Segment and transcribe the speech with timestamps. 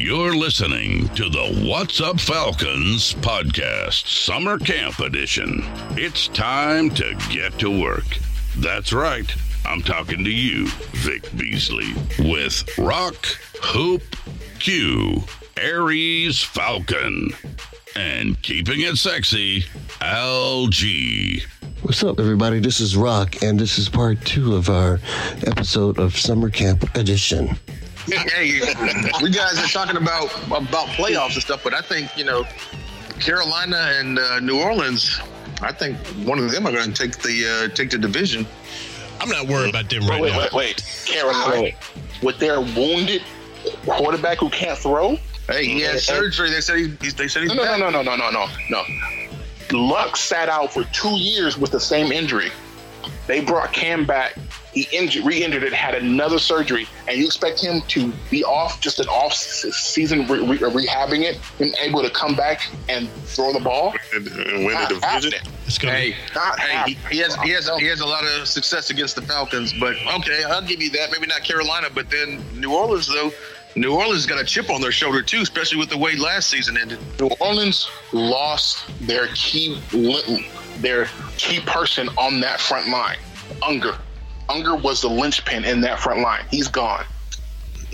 [0.00, 5.62] You're listening to the What's Up Falcons podcast, Summer Camp Edition.
[5.90, 8.06] It's time to get to work.
[8.56, 9.30] That's right.
[9.66, 13.14] I'm talking to you, Vic Beasley, with Rock,
[13.62, 14.02] Hoop,
[14.58, 15.22] Q,
[15.58, 17.28] Aries Falcon,
[17.94, 19.64] and keeping it sexy,
[20.00, 21.42] LG.
[21.82, 22.58] What's up, everybody?
[22.58, 24.98] This is Rock, and this is part two of our
[25.46, 27.58] episode of Summer Camp Edition.
[28.10, 28.60] Hey,
[29.22, 32.44] we guys are talking about about playoffs and stuff, but I think you know
[33.20, 35.20] Carolina and uh, New Orleans.
[35.62, 38.46] I think one of them are going to take the uh, take the division.
[39.20, 40.38] I'm not worried about them right wait, now.
[40.38, 41.04] wait, wait.
[41.06, 41.76] Carolina,
[42.22, 43.22] with their wounded
[43.84, 45.16] quarterback who can't throw.
[45.48, 46.50] Hey, he had surgery.
[46.50, 48.82] They said he, he- they said he's No, no, no, no, no, no, no, no,
[49.72, 49.78] no.
[49.78, 52.50] Luck sat out for two years with the same injury.
[53.26, 54.36] They brought Cam back.
[54.72, 59.00] He injured, re-injured it, had another surgery, and you expect him to be off just
[59.00, 63.94] an off-season re- re- rehabbing it, and able to come back and throw the ball?
[64.14, 65.32] and, and win Not the division.
[65.32, 65.54] happening.
[65.66, 68.48] It's gonna Hey, Not hey, he, he has he has he has a lot of
[68.48, 71.10] success against the Falcons, but okay, I'll give you that.
[71.12, 73.30] Maybe not Carolina, but then New Orleans though.
[73.76, 76.76] New Orleans got a chip on their shoulder too, especially with the way last season
[76.76, 76.98] ended.
[77.20, 79.80] New Orleans lost their key
[80.78, 83.18] their key person on that front line,
[83.66, 83.96] Unger.
[84.50, 86.44] Unger was the linchpin in that front line.
[86.50, 87.04] He's gone.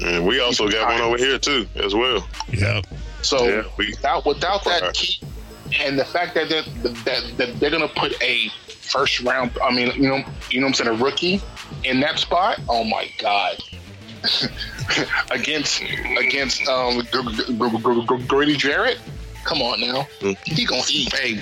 [0.03, 2.27] And we also got one over here too, as well.
[2.53, 2.83] yeah.
[3.23, 5.21] So Yeah, we- without without that key,
[5.81, 6.63] and the fact that they're,
[7.05, 10.81] that, that they're gonna put a first round, I mean, you know, you know, what
[10.81, 11.41] I'm saying, a rookie
[11.85, 12.61] in that spot.
[12.69, 13.59] Oh my god.
[15.31, 15.83] against
[16.19, 17.03] against um,
[18.27, 18.99] Grady Jarrett,
[19.45, 20.07] come on now,
[20.45, 21.13] he gonna eat.
[21.15, 21.35] Hey,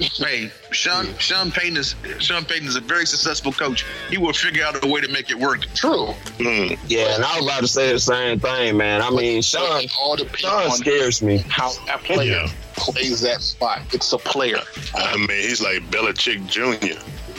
[0.00, 3.84] hey, Sean Sean Payton is Sean Payton is a very successful coach.
[4.10, 5.66] He will figure out a way to make it work.
[5.74, 6.08] True.
[6.38, 6.78] Mm.
[6.86, 9.00] Yeah, and I was about to say the same thing, man.
[9.02, 11.38] I mean, Sean, It all depends Sean on scares me.
[11.48, 12.50] how that player Yeah.
[12.76, 13.80] plays that spot.
[13.92, 14.60] It's a player.
[14.94, 16.86] I mean, he's like Belichick Jr.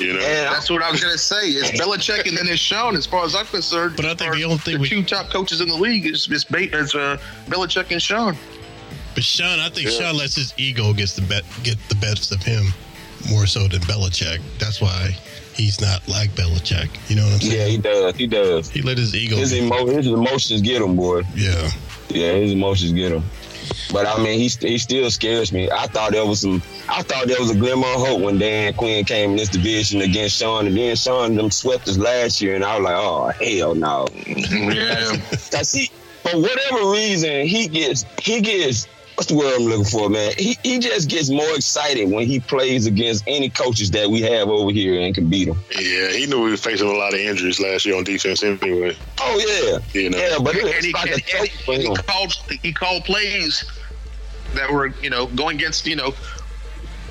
[0.02, 1.50] You know, And That's what I was gonna say.
[1.50, 2.96] It's Belichick and then it's Sean.
[2.96, 5.30] As far as I'm concerned, But I think the only thing the we- two top
[5.32, 7.18] coaches in the league is is, ba- is uh,
[7.48, 8.36] Belichick and Sean.
[9.16, 9.98] But Sean, I think Yeah.
[10.00, 12.74] Sean lets his ego gets the bet get the best of him
[13.30, 14.40] more so than Belichick.
[14.60, 15.10] That's why
[15.54, 16.90] he's not like Belichick.
[17.10, 17.58] You know what I'm saying?
[17.60, 18.16] yeah, he does.
[18.16, 18.70] He does.
[18.70, 19.36] He let his ego.
[19.38, 21.22] His, emo- his emotions get him, boy.
[21.36, 21.70] yeah.
[22.10, 23.24] Yeah, his emotions get him.
[23.92, 25.70] But I mean, he, he still scares me.
[25.70, 26.62] I thought there was some.
[26.88, 30.02] I thought there was a glimmer of hope when Dan Quinn came in this division
[30.02, 33.28] against Sean, and then Sean them swept us last year, and I was like, oh
[33.44, 34.08] hell no.
[34.26, 35.18] Yeah.
[35.52, 35.92] Cause he,
[36.24, 40.32] for whatever reason, he gets he gets what's the word I'm looking for, man?
[40.38, 44.48] He he just gets more excited when he plays against any coaches that we have
[44.48, 45.58] over here and can beat them.
[45.72, 48.96] yeah, he knew we were facing a lot of injuries last year on defense anyway.
[49.20, 51.96] Oh yeah, You know, yeah, but and it's he, like and, joke and for he
[52.04, 53.64] called he called plays
[54.54, 56.14] that were you know going against you know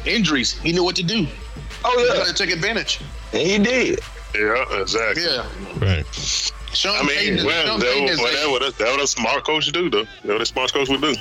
[0.05, 0.53] injuries.
[0.61, 1.27] He knew what to do.
[1.85, 3.01] Oh yeah, to take advantage.
[3.33, 3.99] and he did.
[4.35, 5.25] yeah, exactly.
[5.25, 5.47] Yeah,
[5.79, 6.07] Right.
[6.73, 8.91] Sean I mean, is- well, Sean that, Payton was, is well, a- that, was, that
[8.93, 10.05] what a smart coach do, though.
[10.25, 11.15] That what a smart coach would do.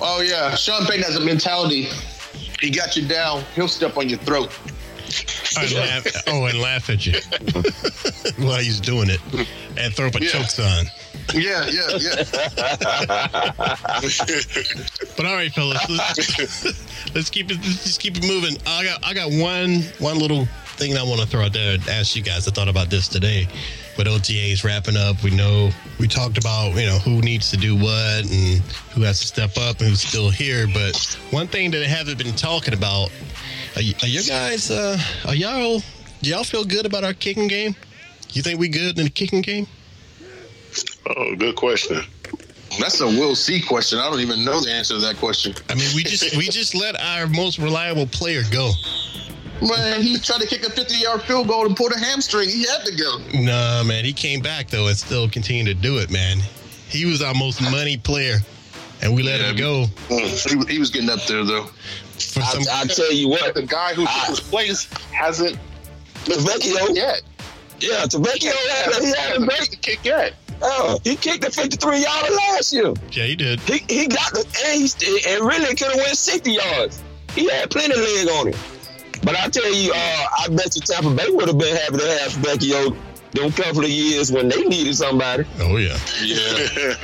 [0.00, 1.88] Oh yeah, Sean Payton has a mentality.
[2.60, 3.44] He got you down.
[3.54, 4.50] He'll step on your throat.
[5.58, 7.12] And laugh, oh, and laugh at you
[8.44, 9.20] while he's doing it,
[9.78, 10.30] and throw up a Yeah.
[10.30, 10.86] choke sign.
[11.34, 12.24] Yeah, yeah, yeah.
[15.16, 16.64] But all right, fellas, let's,
[17.14, 17.56] let's keep it.
[17.58, 18.56] Let's just keep it moving.
[18.66, 20.46] I got I got one one little
[20.76, 22.46] thing I want to throw out there and ask you guys.
[22.46, 23.48] I thought about this today.
[23.96, 27.74] With OTAs wrapping up, we know we talked about you know who needs to do
[27.74, 28.60] what and
[28.92, 30.66] who has to step up and who's still here.
[30.66, 30.96] But
[31.30, 33.08] one thing that I haven't been talking about
[33.74, 34.70] are, y- are you guys?
[34.70, 35.80] Uh, are y'all?
[36.20, 37.74] Do y'all feel good about our kicking game?
[38.32, 39.66] You think we good in the kicking game?
[41.06, 42.02] Oh, good question.
[42.78, 43.98] That's a we'll see question.
[43.98, 45.54] I don't even know the answer to that question.
[45.70, 48.72] I mean, we just we just let our most reliable player go.
[49.62, 52.48] Man, he tried to kick a 50 yard field goal and pulled a hamstring.
[52.48, 53.18] He had to go.
[53.34, 56.38] Nah, man, he came back though and still continued to do it, man.
[56.88, 58.36] He was our most money player,
[59.02, 61.64] and we let Yeah, him go mm, He, was- he was getting up there, though.
[62.18, 62.62] for I, some.
[62.70, 65.58] I tell you what, The guy who took his place hasn't
[66.24, 67.22] Tavecchio, yet.
[67.80, 69.60] yeah, Tavecchio had, he had a Hasn't great.
[69.60, 70.34] made the kick yet.
[70.62, 72.94] Oh, he kicked the 53 yarder last year.
[73.12, 73.60] yeah, he did.
[73.60, 77.02] He he got the and, he, and really could have went 60 yards.
[77.34, 78.58] He had plenty of leg on him.
[79.26, 82.18] But I tell you, uh, I bet you Tampa Bay would have been happy to
[82.20, 82.96] have Vecchio
[83.32, 85.44] them couple of years when they needed somebody.
[85.60, 85.98] Oh yeah.
[86.24, 86.94] Yeah.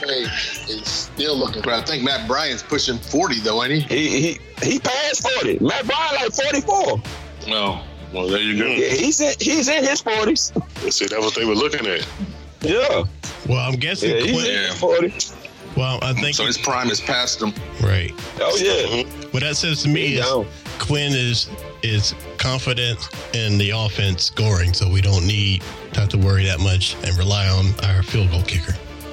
[0.00, 0.24] Hey,
[0.66, 1.62] he's still looking.
[1.62, 4.08] but I think Matt Bryant's pushing 40, though, ain't he?
[4.08, 4.38] He he
[4.72, 5.58] he passed 40.
[5.64, 7.00] Matt Bryan like 44.
[7.48, 7.80] No.
[8.12, 8.66] Well, there you go.
[8.66, 10.92] Yeah, he's in he's in his 40s.
[10.92, 12.06] See, that was they were looking at.
[12.62, 13.04] Yeah,
[13.48, 14.10] Well, I'm guessing.
[14.10, 15.76] yeah, he's Quinn, in his 40s.
[15.76, 17.54] well, I think So his prime is past him.
[17.80, 18.12] right.
[18.40, 20.46] Oh yeah, What that says to me he is down.
[20.80, 21.48] Quinn is
[21.82, 22.98] is confident
[23.34, 25.62] in the offense scoring, so we don't need
[25.92, 28.72] to have to worry that much and rely on our field goal kicker.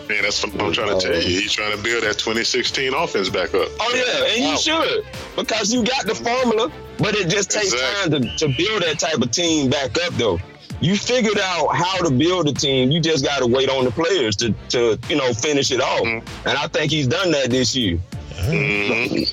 [0.10, 1.22] Man, that's what I'm trying to tell you.
[1.22, 3.68] He's trying to build that 2016 offense back up.
[3.80, 4.52] Oh yeah, and Wow.
[4.52, 5.06] you should
[5.36, 8.22] because you got the formula, but it just takes Exactly.
[8.22, 10.14] time to, to build that type of team back up.
[10.14, 10.40] Though
[10.80, 13.92] you figured out how to build a team, you just got to wait on the
[13.92, 16.02] players to to you know finish it off.
[16.04, 16.48] Mm-hmm.
[16.48, 18.00] And I think he's done that this year.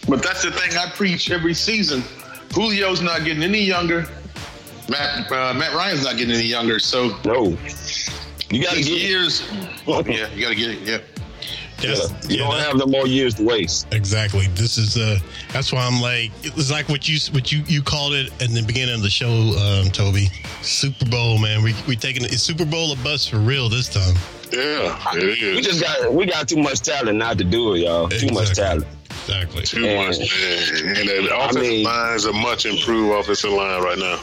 [0.09, 2.03] But that's the thing I preach every season.
[2.55, 4.07] Julio's not getting any younger.
[4.89, 6.79] Matt uh, Matt Ryan's not getting any younger.
[6.79, 7.57] So No,
[8.51, 9.43] you got to get years,
[9.87, 10.03] yeah,
[10.35, 10.79] you got to get it.
[10.81, 10.99] Yeah.
[11.81, 12.11] Yes.
[12.29, 13.93] You Yeah, don't that- have no more years to waste.
[13.93, 14.47] Exactly.
[14.55, 15.19] This is uh
[15.53, 18.55] that's why I'm like it was like what you what you you called it in
[18.55, 19.29] the beginning of the show,
[19.59, 20.29] um, Toby.
[20.63, 21.63] Super Bowl, man.
[21.63, 24.15] We we taking it's Super Bowl a bus for real this time.
[24.53, 28.09] Yeah, it We just got we got too much talent not to do it, y'all.
[28.09, 28.87] Too much talent.
[29.27, 29.63] Exactly.
[29.63, 30.97] Too And- much, man.
[30.97, 34.21] And the I offensive mean- line is a much improved offensive line right now.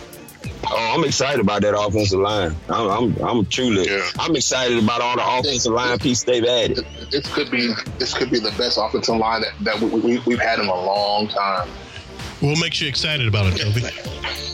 [0.74, 2.56] Oh, I'm excited about that offensive line.
[2.69, 4.07] I'm I'm, I'm truly Yeah.
[4.19, 6.86] I'm excited about all the offensive line pieces they've added.
[7.09, 10.39] This could be this could be the best offensive line that, that we, we, we've
[10.39, 11.68] had in a long time.
[12.42, 13.81] What makes you excited about it, Toby?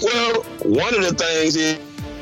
[0.01, 1.77] Well, one of the things is,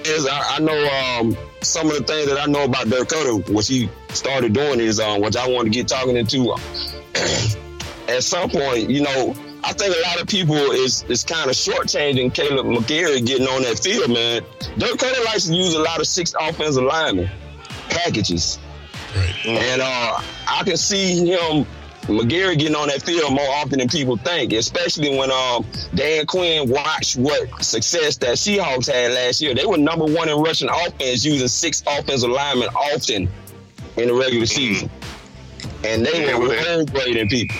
[0.05, 3.65] is I, I know um, some of the things that I know about Dakota, what
[3.67, 6.55] he started doing is, um, which I want to get talking into.
[8.07, 11.55] at some point, you know, I think a lot of people is is kind of
[11.55, 14.43] shortchanging Kaleb McGary getting on that field, man.
[14.77, 17.29] Dirk Koetter likes to use a lot of six offensive linemen
[17.89, 18.59] packages.
[19.15, 19.45] Right.
[19.45, 21.65] And uh, I can see him,
[22.03, 25.65] McGary, getting on that field more often than people think, especially when um,
[25.95, 29.55] Dan Quinn watched what success that Seahawks had last year.
[29.55, 33.29] They were number one in rushing offense using six offensive linemen often
[33.97, 34.91] in the regular season.
[35.83, 37.55] And they Yeah, were they- home grading people.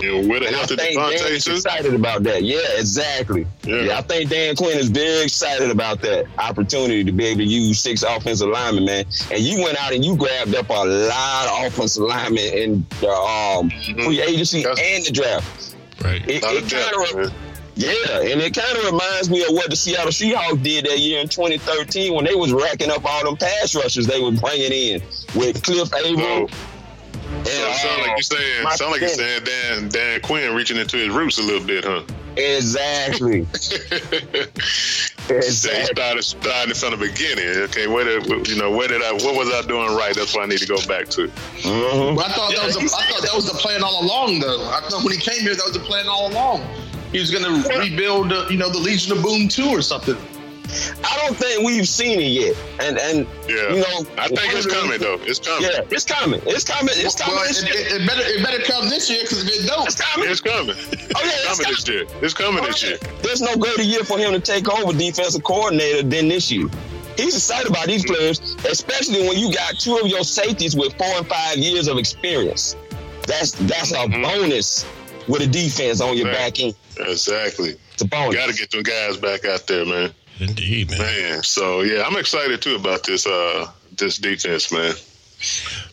[0.00, 2.42] You know, with a And I think Devontae Dan's excited about that.
[2.42, 3.46] Yeah, exactly.
[3.64, 3.82] Yeah.
[3.82, 3.98] Yeah.
[3.98, 7.80] I think Dan Quinn is very excited about that opportunity to be able to use
[7.80, 9.04] six offensive linemen, man.
[9.30, 13.10] And you went out and you grabbed up a lot of offensive linemen in the
[13.10, 15.76] um, free agency That's- and the draft.
[16.02, 16.28] Right.
[16.28, 17.34] It, Lot it of depth, kind of,
[17.74, 21.20] yeah, and it kind of reminds me of what the Seattle Seahawks did that year
[21.20, 25.02] in 2013 when they was racking up all them pass rushers they were bringing in
[25.34, 26.16] with Cliff Avril.
[26.16, 26.50] So, and,
[27.46, 30.96] so sound like you're saying, Mike sound like you're saying Dan Dan Quinn reaching into
[30.96, 32.02] his roots a little bit, huh?
[32.36, 33.42] Exactly.
[35.28, 35.84] They exactly.
[35.86, 37.48] started starting from the beginning.
[37.64, 40.14] Okay, where did you know where did I what was I doing right?
[40.14, 41.28] That's what I need to go back to.
[41.28, 42.16] Mhm.
[42.16, 44.62] But I thought that was the, I thought that was the plan all along, though.
[44.68, 46.62] I thought when he came here, that was the plan all along.
[47.12, 50.16] He was going to rebuild, uh, you know, the Legion of Boom two or something.
[51.04, 54.66] I don't think we've seen it yet, and and Yeah, you know, I think it's
[54.66, 55.18] coming though.
[55.22, 55.68] It's coming.
[55.70, 56.40] Yeah, it's coming.
[56.46, 56.94] It's coming.
[56.96, 57.36] It's coming.
[57.36, 57.80] Well, this it, year.
[57.96, 60.28] it, it better it better come this year because if it don't, It's coming.
[60.28, 60.76] It's coming.
[60.76, 62.06] Oh yeah, It's it's coming this year.
[62.22, 62.98] It's coming this year.
[63.22, 66.68] There's no greater year for him to take over defensive coordinator than this year.
[67.16, 71.06] He's excited about these players, especially when you got two of your safeties with four
[71.16, 72.76] and five years of experience.
[73.26, 74.22] That's that's a Mhm.
[74.22, 74.84] bonus
[75.26, 76.34] with a defense on your Right.
[76.36, 76.74] back end.
[76.98, 77.76] Exactly.
[77.94, 78.34] It's a bonus.
[78.34, 80.12] You Got to get them guys back out there, man.
[80.40, 80.98] Indeed, man.
[81.00, 84.94] Man, so yeah, I'm excited too about this uh this defense, man.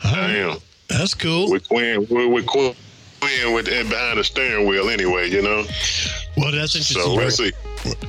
[0.05, 0.57] All I am
[0.87, 1.51] That's cool.
[1.51, 2.75] with Quinn with, with Quinn
[3.53, 5.63] with and behind the steering wheel anyway, you know.
[6.35, 7.01] Well, that's interesting.
[7.01, 7.51] So we'll see.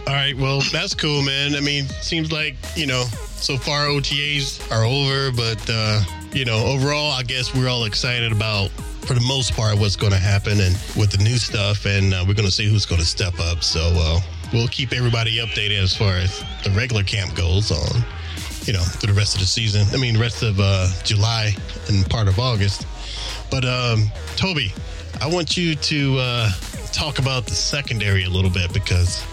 [0.07, 0.37] All right.
[0.37, 1.55] Well, that's cool, man.
[1.55, 3.05] I mean, seems like, you know,
[3.37, 8.33] so far OTAs are over, but, uh, you know, overall, I guess we're all excited
[8.33, 11.87] about, for the most part, what's going to happen and with the new stuff.
[11.87, 13.63] And uh, we're going to see who's going to step up.
[13.63, 14.21] So uh,
[14.53, 18.03] we'll keep everybody updated as far as the regular camp goes on,
[18.65, 19.87] you know, through the rest of the season.
[19.93, 21.55] I mean, the rest of uh, July
[21.89, 22.87] and part of August.
[23.51, 24.73] But um, Toby,
[25.21, 26.51] I want you to uh,
[26.93, 29.25] talk about the secondary a little bit because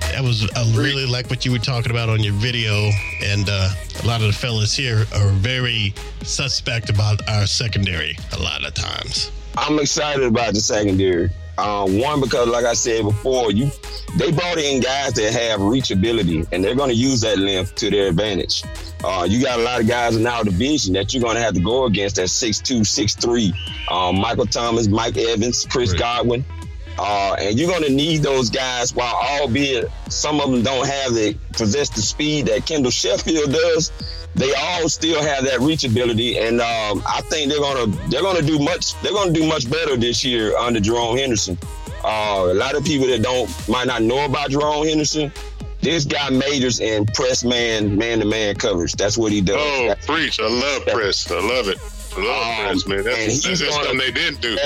[0.00, 2.90] that was I really like what you were talking about on your video,
[3.22, 3.70] and uh,
[4.02, 8.74] a lot of the fellas here are very suspect about our secondary a lot of
[8.74, 9.30] times.
[9.56, 11.30] I'm excited about the secondary.
[11.58, 13.70] Uh, one because, like I said before, you
[14.16, 17.90] they brought in guys that have reachability, and they're going to use that length to
[17.90, 18.62] their advantage.
[19.04, 21.54] Uh, you got a lot of guys in our division that you're going to have
[21.54, 23.92] to go against at 6'2", 6'3".
[23.92, 25.98] Um, Michael Thomas, Mike Evans, Chris Right.
[26.00, 26.44] Godwin.
[26.98, 31.14] Uh, and you're going to need those guys, while albeit some of them don't have
[31.14, 33.92] the possess the speed that Kendall Sheffield does,
[34.34, 38.58] they all still have that reachability, and um, I think they're gonna they're gonna do
[38.58, 41.56] much they're gonna do much better this year under Jerome Henderson.
[42.04, 45.32] Uh, a lot of people that don't might not know about Jerome Henderson.
[45.80, 48.92] This guy majors in press man man to man coverage.
[48.94, 49.56] That's what he does.
[49.58, 50.38] Oh, That's- preach!
[50.40, 51.30] I love press.
[51.30, 51.78] I love it.
[52.16, 53.04] I love Um, press, man.
[53.04, 54.56] That's, that's, that's something they didn't do.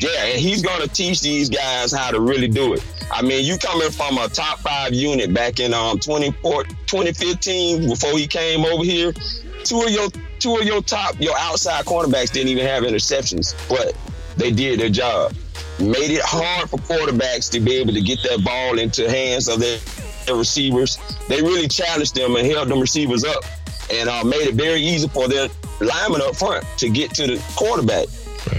[0.00, 2.82] Yeah, and he's going to teach these guys how to really do it.
[3.12, 8.26] I mean, you coming from a top five unit back in um 2015 before he
[8.26, 9.12] came over here.
[9.62, 13.94] Two of your two of your top your outside cornerbacks didn't even have interceptions, but
[14.38, 15.34] they did their job.
[15.78, 19.60] Made it hard for quarterbacks to be able to get that ball into hands of
[19.60, 19.78] their,
[20.24, 20.98] their receivers.
[21.28, 23.44] They really challenged them and held them receivers up,
[23.92, 25.48] and uh, made it very easy for their
[25.80, 28.06] linemen up front to get to the quarterback.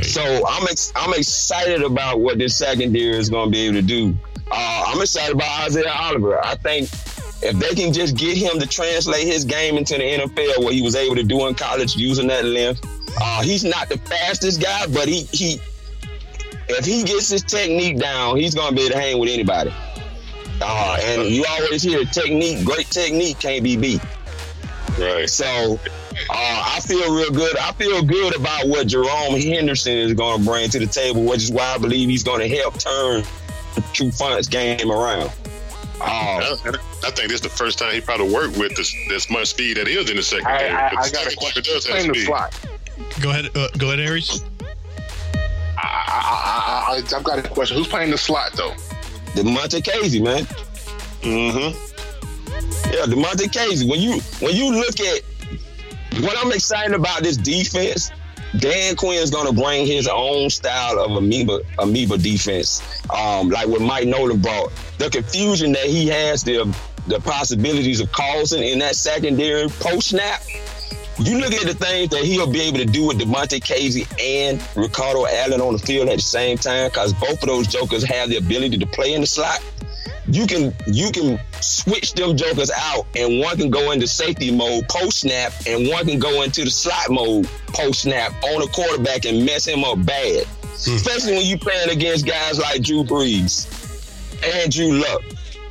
[0.04, 3.82] So I'm ex- I'm excited about what this secondary is going to be able to
[3.82, 4.18] do.
[4.52, 6.44] Uh, I'm excited about Isaiah Oliver.
[6.44, 6.90] I think
[7.44, 10.82] if they can just get him to translate his game into the NFL, what he
[10.82, 12.86] was able to do in college using that length,
[13.20, 15.60] uh, he's not the fastest guy, but he he
[16.70, 19.74] if he gets his technique down, he's going to be able to hang with anybody.
[20.62, 24.02] Uh, and you always hear technique, great technique can't be beat.
[25.00, 25.30] Right.
[25.30, 25.80] So
[26.34, 27.58] uh, I feel real good.
[27.58, 31.44] I feel good about what Jerome Henderson is going to bring to the table, which
[31.44, 33.24] is why I believe he's going to help turn
[33.76, 35.32] the Trufant's game around.
[36.00, 36.56] Uh, I,
[37.06, 39.78] I think this is the first time he probably worked with this this much speed
[39.78, 40.70] that is in the I, secondary.
[40.70, 41.64] I, But I got a question.
[41.64, 42.26] does have Playing the speed.
[42.26, 42.60] slot.
[43.22, 44.44] Go ahead, uh, go ahead, Aries.
[45.78, 47.78] I, I, I, I, I've got a question.
[47.78, 48.72] Who's playing the slot though?
[49.36, 50.46] Damontae Kazee, man.
[51.22, 51.78] Mm-hmm.
[52.94, 53.88] Yeah, Damontae Kazee.
[53.90, 55.22] When you when you look at
[56.20, 58.12] what I'm excited about this defense,
[58.58, 62.82] Dan Quinn's gonna bring his own style of amoeba amoeba defense.
[63.10, 64.72] Um, like what Mike Nolan brought.
[64.98, 66.76] The confusion that he has, the
[67.08, 70.42] the possibilities of causing in that secondary post snap.
[71.18, 74.62] You look at the things that he'll be able to do with Damontae Kazee and
[74.76, 78.30] Ricardo Allen on the field at the same time, because both of those jokers have
[78.30, 79.62] the ability to play in the slot
[80.32, 84.88] you can you can switch them jokers out and one can go into safety mode
[84.88, 89.26] post snap and one can go into the slot mode post snap on a quarterback
[89.26, 90.46] and mess him up bad.
[90.46, 90.96] Hmm.
[90.96, 93.68] Especially when you're playing against guys like Drew Brees
[94.44, 95.22] and Drew Luck.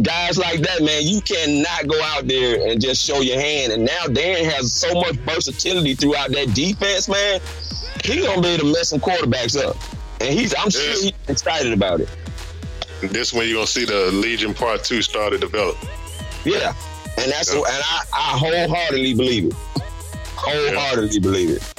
[0.02, 3.72] Guys like that, man, you cannot go out there and just show your hand.
[3.72, 7.40] And now Dan has so much versatility throughout that defense, man.
[8.02, 9.76] He's gonna be able to mess some quarterbacks up.
[10.20, 12.08] And he's I'm sure he's excited about it.
[13.02, 15.76] This when you're gonna see the Legion Part Two start to develop.
[16.44, 16.74] Yeah,
[17.18, 19.54] and that's and I, I wholeheartedly believe it.
[20.36, 21.74] Wholeheartedly believe it.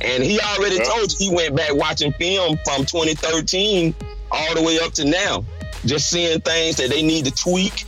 [0.00, 0.84] And he already Yeah.
[0.84, 3.94] told you he went back watching film from 2013
[4.30, 5.44] all the way up to now,
[5.86, 7.84] just seeing things that they need to tweak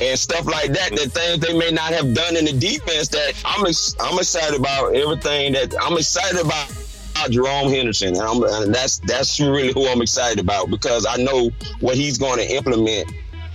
[0.00, 0.90] and stuff like that.
[0.94, 3.08] That things they may not have done in the defense.
[3.08, 6.70] That I'm ex- I'm excited about everything that I'm excited about.
[7.18, 11.16] About Jerome Henderson, and, I'm, and that's that's really who I'm excited about because I
[11.16, 13.10] know what he's going to implement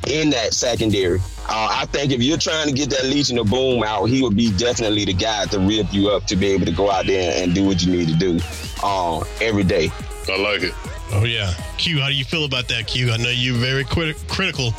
[0.08, 1.20] in that secondary.
[1.48, 4.36] Uh, I think if you're trying to get that Legion of Boom out, he would
[4.36, 7.42] be definitely the guy to rip you up to be able to go out there
[7.42, 8.40] and do what you need to do
[8.84, 9.90] uh, every day.
[10.30, 10.74] I like it.
[11.12, 12.00] Oh yeah, Q.
[12.00, 13.12] How do you feel about that, Q?
[13.12, 14.74] I know you're very criti- critical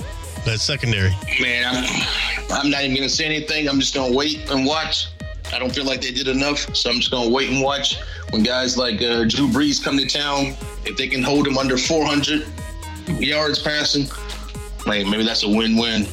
[0.44, 1.14] that secondary.
[1.40, 1.84] Man, I'm,
[2.50, 3.68] I'm not even going to say anything.
[3.68, 5.13] I'm just going to wait and watch.
[5.52, 7.98] I don't feel like they did enough, so I'm just going to wait and watch.
[8.30, 11.76] When guys like uh, Drew Brees come to town, if they can hold him under
[11.76, 12.46] 400
[13.20, 14.06] yards passing,
[14.86, 16.06] like maybe that's a win-win.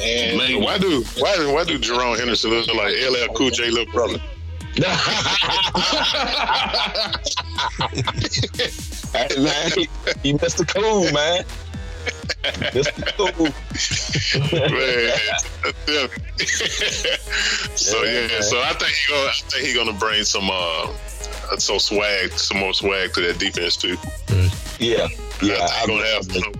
[0.00, 3.70] And Man, why do why do why do Jerome Henderson look like LL Cool J
[3.70, 4.18] little brother?
[9.16, 9.88] Hey, man, he,
[10.22, 10.68] he Mr.
[10.68, 11.42] Cool, man.
[12.72, 13.06] Mr.
[13.16, 13.52] Cool.
[14.70, 15.12] Man.
[17.76, 20.92] so yeah, so I think he gonna I think he gonna bring some uh
[21.58, 23.96] some swag, some more swag to that defense too.
[24.78, 25.08] Yeah,
[25.42, 25.58] yeah.
[25.62, 26.56] I think he's gonna have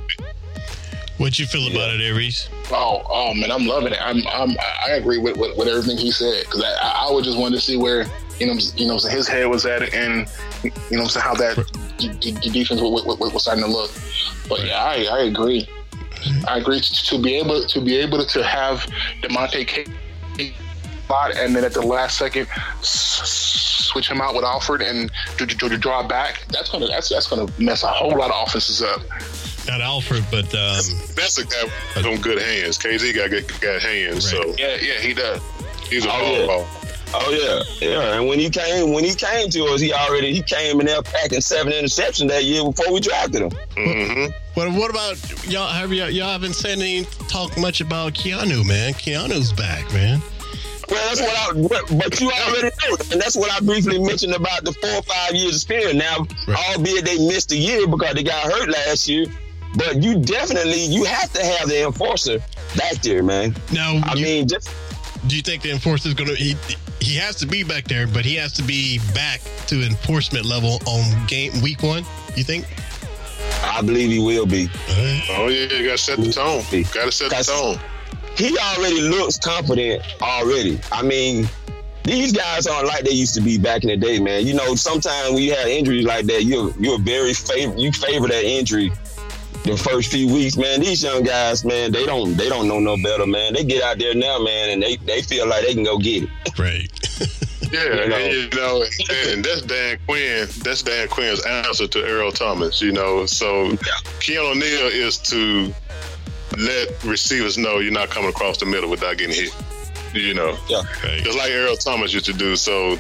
[1.19, 2.49] What you feel about it, Aries?
[2.71, 3.99] Oh, oh man, I'm loving it.
[4.01, 4.57] I'm, I'm
[4.87, 7.61] I agree with, with, with everything he said because I, I would just want to
[7.61, 8.07] see where
[8.39, 10.29] you know, you know, his head was at it, and
[10.91, 11.57] you know, how that
[11.99, 13.91] the, the defense was, was, was starting to look.
[14.49, 15.69] But yeah, I, I agree.
[16.49, 18.81] I agree to, to be able to be able to have
[19.23, 19.87] Damontae K
[21.05, 22.49] spot and then at the last second
[22.83, 26.43] switch him out with Alfred and to, to, to draw back.
[26.49, 29.01] That's gonna that's that's gonna mess a whole lot of offenses up.
[29.69, 30.83] Not Alfred, but um,
[31.15, 32.79] That's a guy with some good hands.
[32.79, 35.41] Kazee got good got hands, so Yeah, yeah, he does.
[35.89, 36.47] he's a Oh, yeah.
[36.47, 36.67] ball.
[37.19, 38.15] Oh yeah, yeah.
[38.19, 41.03] And when he came, when he came to us, he already he came in there
[41.03, 43.51] packing seven interceptions that year before we drafted him.
[43.77, 45.17] hmm what what about
[45.51, 45.69] y'all?
[45.69, 48.93] Have y'all, y'all haven't said any talk much about Keanu, man?
[48.95, 50.21] Keanu's back, man.
[50.89, 51.69] Well, that's what I.
[51.69, 55.03] But, but you already know, and that's what I briefly mentioned about the four or
[55.03, 55.95] five years of experience.
[55.95, 56.71] Now, Right.
[56.77, 59.27] albeit they missed a year because they got hurt last year,
[59.75, 62.39] but you definitely you have to have the enforcer
[62.77, 63.55] back there, man.
[63.73, 64.71] Now, I you- mean, just
[65.27, 66.57] do you think the enforcer's going to?
[67.01, 70.45] He he has to be back there, but he has to be back to enforcement
[70.45, 72.05] level on game week one.
[72.35, 72.67] You think?
[73.63, 74.67] I believe he will be.
[74.67, 75.35] Uh-huh.
[75.39, 76.63] Oh yeah, you gotta set the tone.
[76.93, 77.79] Gotta set the tone.
[78.37, 80.79] he already looks confident already.
[80.93, 81.49] I mean,
[82.05, 84.47] these guys aren't like they used to be back in the day, man.
[84.47, 88.29] You know, sometimes when you have injuries like that, you're you're very favor you favor
[88.29, 88.93] that injury
[89.67, 90.81] the first few weeks, man.
[90.81, 93.53] These young guys, man, they don't they don't know no better, man.
[93.55, 96.25] They get out there now, man, and they, they feel like they can go get
[96.25, 96.29] it.
[96.59, 96.89] Right.
[97.73, 98.17] Yeah, You know.
[98.17, 98.85] and you know,
[99.33, 100.47] and that's Dan Quinn.
[100.63, 102.81] That's Dan Quinn's answer to Earl Thomas.
[102.81, 103.71] You know, so
[104.23, 105.75] Keanu O'Neal is to
[106.59, 109.53] let receivers know you're not coming across the middle without getting hit.
[110.15, 110.83] You know, Yeah.
[111.03, 111.23] Right.
[111.25, 112.55] just like Earl Thomas used to do.
[112.55, 112.99] So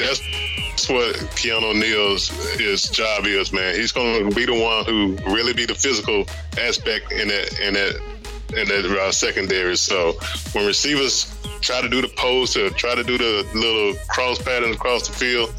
[0.00, 2.28] that's what Keanu O'Neal's
[2.58, 3.74] his job is, man.
[3.74, 6.24] He's going to be the one who really be the physical
[6.58, 8.00] aspect in that in that
[8.56, 9.76] in that uh, secondary.
[9.76, 10.14] So
[10.52, 14.72] when receivers try to do the post or try to do the little cross pattern
[14.72, 15.54] across the field,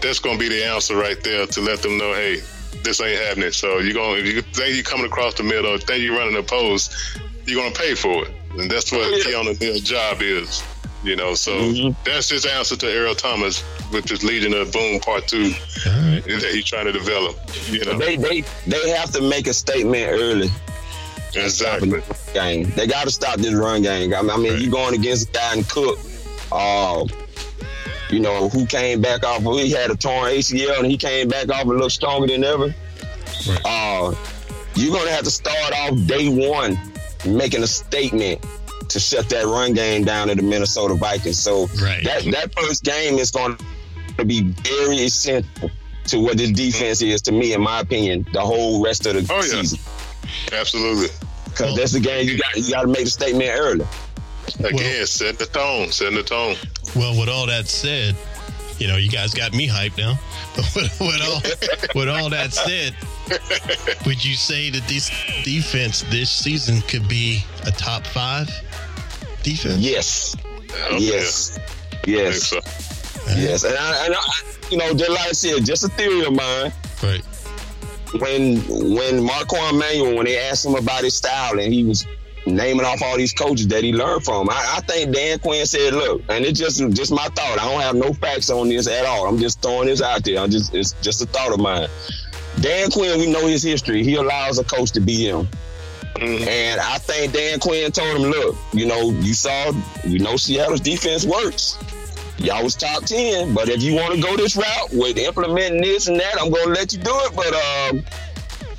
[0.00, 2.40] that's going to be the answer right there to let them know, hey,
[2.82, 3.52] this ain't happening.
[3.52, 6.42] So you're going if you think you're coming across the middle, think you're running a
[6.42, 6.92] post,
[7.44, 9.24] you're going to pay for it, and that's what yeah.
[9.24, 10.62] Keanu O'Neal's job is.
[11.06, 11.94] You know, so Mhm.
[12.04, 13.60] that's his answer to Earl Thomas
[13.92, 15.50] which is Legion of Boom Part Two
[15.86, 16.20] right.
[16.26, 17.38] that he's trying to develop.
[17.70, 20.50] You know, They they they have to make a statement early.
[21.34, 22.02] exactly.
[22.34, 22.72] game.
[22.74, 24.12] They got to stop this run game.
[24.14, 25.98] I mean, I mean you going against a guy in Cook,
[26.50, 27.04] uh,
[28.10, 29.42] you know, who came back off.
[29.42, 32.74] He had a torn ACL and he came back off and looked stronger than ever.
[33.48, 33.60] Right.
[33.64, 34.14] Uh,
[34.74, 36.78] you're gonna have to start off day one
[37.24, 38.44] making a statement
[38.88, 41.38] to shut that run game down to the Minnesota Vikings.
[41.38, 42.02] So Right.
[42.04, 43.58] that that first game is going
[44.18, 45.70] to be very essential
[46.06, 49.32] to what this defense is to me, in my opinion, the whole rest of the
[49.32, 49.42] Oh, yeah.
[49.62, 49.78] season.
[50.52, 51.08] Absolutely.
[51.46, 52.56] Because that's the game you got.
[52.56, 53.86] You got to make the statement early.
[54.60, 55.90] Again, set the tone.
[55.90, 56.54] Set the tone.
[56.94, 58.14] Well, with all that said,
[58.78, 60.18] you know, you guys got me hyped now.
[60.56, 61.42] But with, with all
[61.94, 62.94] with all that said,
[64.06, 65.10] would you say that this
[65.44, 68.48] defense this season could be a top five
[69.46, 69.78] defense?
[69.78, 70.36] Yes.
[70.98, 71.58] Yes.
[72.06, 72.16] yeah.
[72.16, 72.50] Yes.
[72.50, 73.40] think so.
[73.40, 73.64] Yes.
[73.64, 74.20] And I, and I,
[74.70, 76.72] you know, just like I said, just a theory of mine.
[77.02, 77.24] Right.
[78.20, 78.58] When
[78.94, 82.06] when Marquand Manuel, when they asked him about his style, and he was
[82.46, 85.92] naming off all these coaches that he learned from, I, I think Dan Quinn said,
[85.92, 87.58] "Look," and it's just just my thought.
[87.60, 89.26] I don't have no facts on this at all.
[89.26, 90.38] I'm just throwing this out there.
[90.38, 91.88] I'm just it's just a thought of mine.
[92.60, 94.02] Dan Quinn, we know his history.
[94.02, 95.48] He allows a coach to be him.
[96.22, 99.72] And I think Dan Quinn told him, look, you know, you saw,
[100.04, 101.78] you know, Seattle's defense works.
[102.38, 106.06] Y'all was top 10, but if you want to go this route with implementing this
[106.08, 107.34] and that, I'm going to let you do it.
[107.34, 108.04] But um,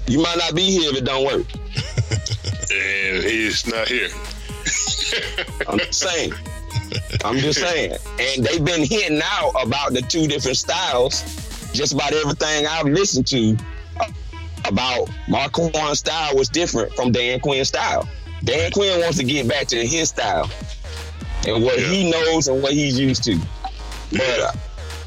[0.08, 1.46] you might not be here if it don't work.
[2.70, 4.10] And he's not here.
[5.70, 6.34] I'm just saying.
[7.24, 7.98] I'm just saying.
[8.20, 11.24] And they've been hitting out about the two different styles.
[11.72, 13.58] Just about everything I've listened to
[14.68, 18.08] about Marquand's style was different from Dan Quinn's style.
[18.44, 20.50] Dan Quinn wants to get back to his style
[21.48, 23.38] and what he knows and what he's used to.
[24.12, 24.52] But uh,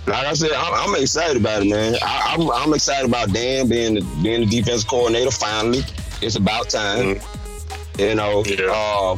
[0.06, 1.96] like I said, I'm, I'm excited about it, man.
[2.02, 5.30] I, I'm, I'm excited about Dan being the, being the defensive coordinator.
[5.30, 5.82] Finally,
[6.22, 7.20] it's about time.
[7.98, 8.70] You know, Yeah.
[8.72, 9.16] uh,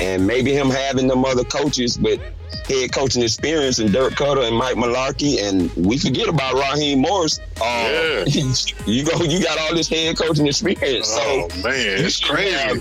[0.00, 2.20] and maybe him having them other coaches, but
[2.66, 7.40] head coaching experience and Dirk Koetter and Mike Mularkey, and we forget about Raheem Morris.
[7.60, 8.24] Uh,
[8.86, 12.80] you go, you got all this head coaching experience, Oh so man, it's crazy.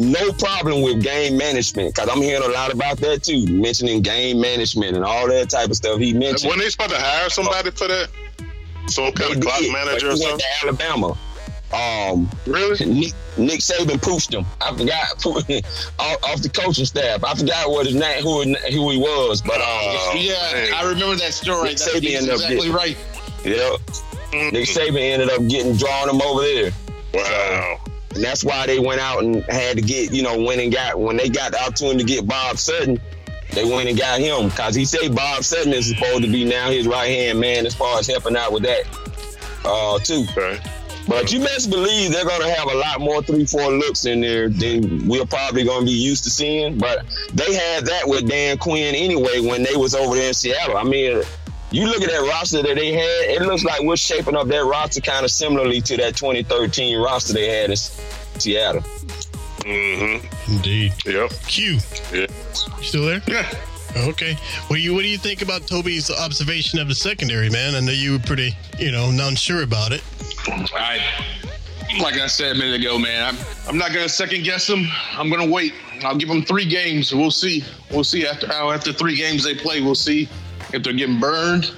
[0.00, 4.40] No problem with game management because I'm hearing a lot about that too, mentioning game
[4.40, 6.00] management and all that type of stuff.
[6.00, 8.08] He mentioned When they supposed to hire somebody for that,
[8.88, 10.38] some kind They of clock did, manager or he something.
[10.38, 11.16] to Alabama.
[11.72, 12.84] Um, really?
[12.86, 14.46] Nick, Nick Saban pooched him.
[14.60, 15.26] I forgot
[15.98, 17.24] off, off the coaching staff.
[17.24, 20.72] I forgot what his name, who who he was, but um, Oh, yeah, man.
[20.74, 21.70] I remember that story.
[21.70, 22.96] Nick That's Saban he's ended up exactly getting- right.
[23.44, 26.70] yeah, Nick Saban ended up getting drawing him over there.
[27.14, 27.80] Wow.
[28.14, 31.00] And that's why they went out and had to get, you know, went and got
[31.00, 33.00] when they got the opportunity to get Bob Sutton,
[33.52, 36.70] they went and got him because he said Bob Sutton is supposed to be now
[36.70, 38.84] his right hand man as far as helping out with that,
[39.64, 40.24] uh, too.
[40.30, 40.60] Okay.
[41.06, 44.48] But you best believe they're gonna have a lot more three, four looks in there
[44.48, 46.78] than we're probably gonna be used to seeing.
[46.78, 50.76] But they had that with Dan Quinn anyway when they was over there in Seattle.
[50.78, 51.22] I mean,
[51.70, 54.64] you look at that roster that they had, it looks like we're shaping up that
[54.64, 58.82] roster kind of similarly to that 2013 roster they had in Seattle.
[59.60, 60.52] Mm-hmm.
[60.52, 60.92] Indeed.
[61.06, 61.30] Yep.
[61.46, 61.78] Q,
[62.12, 62.20] Yeah.
[62.20, 62.26] you
[62.82, 63.22] still there?
[63.26, 63.50] Yeah.
[63.96, 64.36] Okay.
[64.66, 67.74] What do you What do you think about Toby's observation of the secondary, man?
[67.74, 70.02] I know you were pretty, you know, unsure about it.
[70.48, 71.00] I,
[72.00, 73.36] like I said a minute ago, man, I'm,
[73.68, 74.86] I'm not gonna second guess them.
[75.12, 75.74] I'm gonna wait.
[76.02, 77.14] I'll give them three games.
[77.14, 77.64] We'll see.
[77.90, 79.80] We'll see after how after three games they play.
[79.80, 80.28] We'll see
[80.72, 81.72] if they're getting burned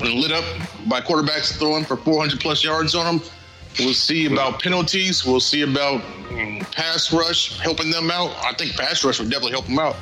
[0.00, 0.44] and lit up
[0.88, 3.28] by quarterbacks throwing for 400 plus yards on them.
[3.78, 5.24] We'll see about penalties.
[5.24, 6.00] We'll see about
[6.72, 8.30] pass rush helping them out.
[8.44, 9.96] I think pass rush would definitely help them out.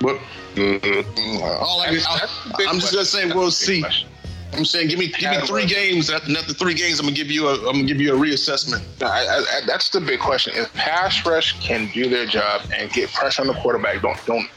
[0.00, 0.18] But
[0.54, 1.42] Mm-hmm.
[1.62, 3.74] all I, That's- I, that's a big I'm just gonna say we'll That's a big
[3.76, 3.80] see.
[3.82, 4.08] question.
[4.52, 6.10] I'm saying give me give me three games.
[6.10, 8.82] After, after three games, I'm gonna give you a I'm gonna give you a reassessment.
[9.02, 10.54] I, I, that's the big question.
[10.56, 14.48] If pass rush can do their job and get pressure on the quarterback, don't don't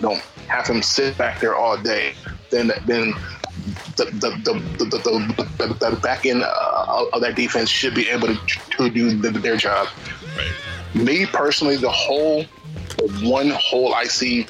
[0.00, 2.14] don't have him sit back there all day,
[2.50, 3.14] then then
[3.96, 8.08] the the the the, the, the, the back end uh, of that defense should be
[8.08, 8.36] able to,
[8.76, 9.88] to do the, their job.
[10.36, 10.52] Right.
[10.94, 12.44] Me personally, the whole
[12.96, 14.46] the one hole I see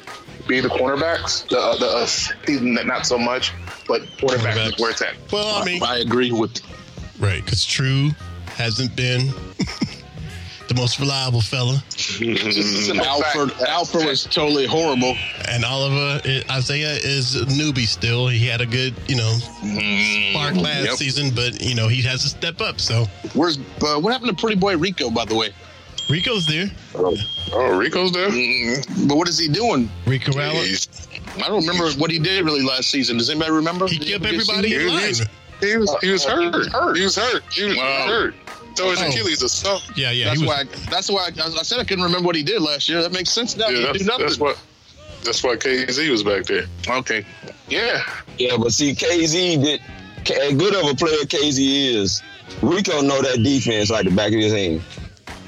[0.47, 1.47] be the cornerbacks.
[1.49, 3.53] The the uh, not so much,
[3.91, 4.73] but quarterbacks Quarterbacks.
[4.75, 5.15] is where it's at.
[5.31, 6.61] Well, I mean, I agree with
[7.19, 7.43] right?
[7.43, 8.11] Because True
[8.55, 9.27] hasn't been
[10.67, 11.83] the most reliable fella,
[13.05, 13.51] Alfred.
[13.67, 15.15] Alfred was totally horrible.
[15.49, 18.27] and Oliver Isaiah is a newbie still.
[18.27, 19.33] He had a good, you know,
[20.31, 20.93] spark last Yep.
[20.95, 22.79] season, but you know he has to step up.
[22.79, 25.09] So Where's uh, what happened to Pretty Boy Rico?
[25.09, 25.49] By the way,
[26.09, 26.69] Rico's there.
[26.95, 28.29] Oh, Rico's there.
[28.29, 29.89] Mm, but what is he doing?
[30.05, 30.65] Rico Allen.
[31.35, 33.17] He's, I don't remember what he did really last season.
[33.17, 33.87] Does anybody remember?
[33.87, 35.07] He Did kept everybody in he, line.
[35.09, 35.19] was,
[35.61, 36.55] he was he was he hurt.
[36.55, 36.97] was hurt.
[36.97, 37.43] He was hurt.
[37.53, 38.05] He was Wow.
[38.07, 38.35] hurt.
[38.75, 39.07] So his Oh.
[39.07, 39.93] Achilles or something.
[39.95, 40.25] Yeah, yeah.
[40.25, 40.61] That's he was, why.
[40.61, 43.01] I, that's why I, I said I couldn't remember what he did last year.
[43.01, 43.67] That makes sense now.
[43.69, 44.57] Yeah, that's, do that's what.
[45.23, 46.63] That's why Kazee was back there.
[46.87, 47.23] Okay.
[47.69, 48.01] Yeah,
[48.39, 49.81] Yeah, but see, Kazee did
[50.41, 52.23] as good of a player Kazee is.
[52.61, 54.81] Rico know that defense like the back of his hand.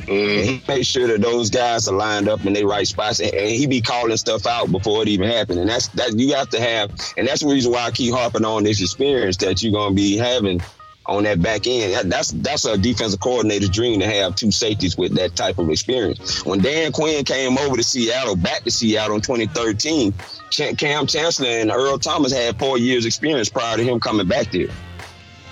[0.08, 0.44] And Mm-hmm.
[0.44, 3.50] he makes sure that those guys are lined up in their right spots, and, and
[3.50, 5.60] he be calling stuff out before it even happened.
[5.60, 8.46] And that's that you have to have, and that's the reason why I keep harping
[8.46, 10.62] on this experience that you're gonna be having
[11.06, 12.10] on that back end.
[12.12, 16.46] That's that's a defensive coordinator's dream to have two safeties with that type of experience.
[16.46, 20.14] When Dan Quinn came over to Seattle, back to Seattle in 2013,
[20.50, 24.52] Ch- Kam Chancellor and Earl Thomas had four years experience prior to him coming back
[24.52, 24.70] there.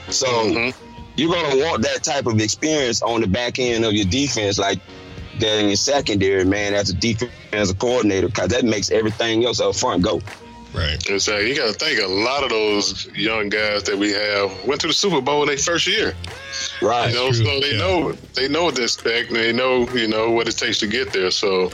[0.10, 0.28] So
[1.16, 4.80] you're gonna want that type of experience on the back end of your defense, like
[5.40, 9.76] that in your secondary, man, as a defensive coordinator, because that makes everything else up
[9.76, 10.22] front go.
[10.74, 10.98] right.
[11.10, 14.66] It's like you got to think a lot of those young guys that we have
[14.66, 16.14] went to the Super Bowl in their first year.
[16.82, 17.10] Right.
[17.10, 17.78] You know, true, so they yeah.
[17.78, 19.30] know they know what to expect.
[19.30, 21.32] and They know you know what it takes to get there.
[21.32, 21.72] So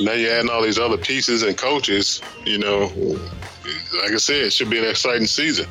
[0.00, 2.20] now you're adding all these other pieces and coaches.
[2.44, 2.90] You know,
[4.02, 5.66] like I said, it should be an exciting season.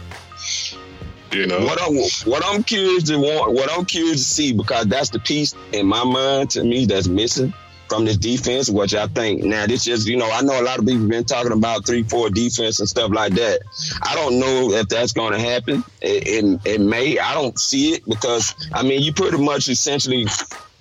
[1.36, 1.96] You know, What I'm
[2.32, 5.86] what I'm curious to want, what I'm curious to see, because that's the piece in
[5.86, 7.54] my mind to me that's missing
[7.90, 10.80] from this defense, which I think now this just you know I know a lot
[10.80, 13.60] of people been talking about three four defense and stuff like that.
[14.02, 15.84] I don't know if that's going to happen.
[16.02, 17.20] It, it it may.
[17.20, 20.26] I don't see it because I mean you pretty much essentially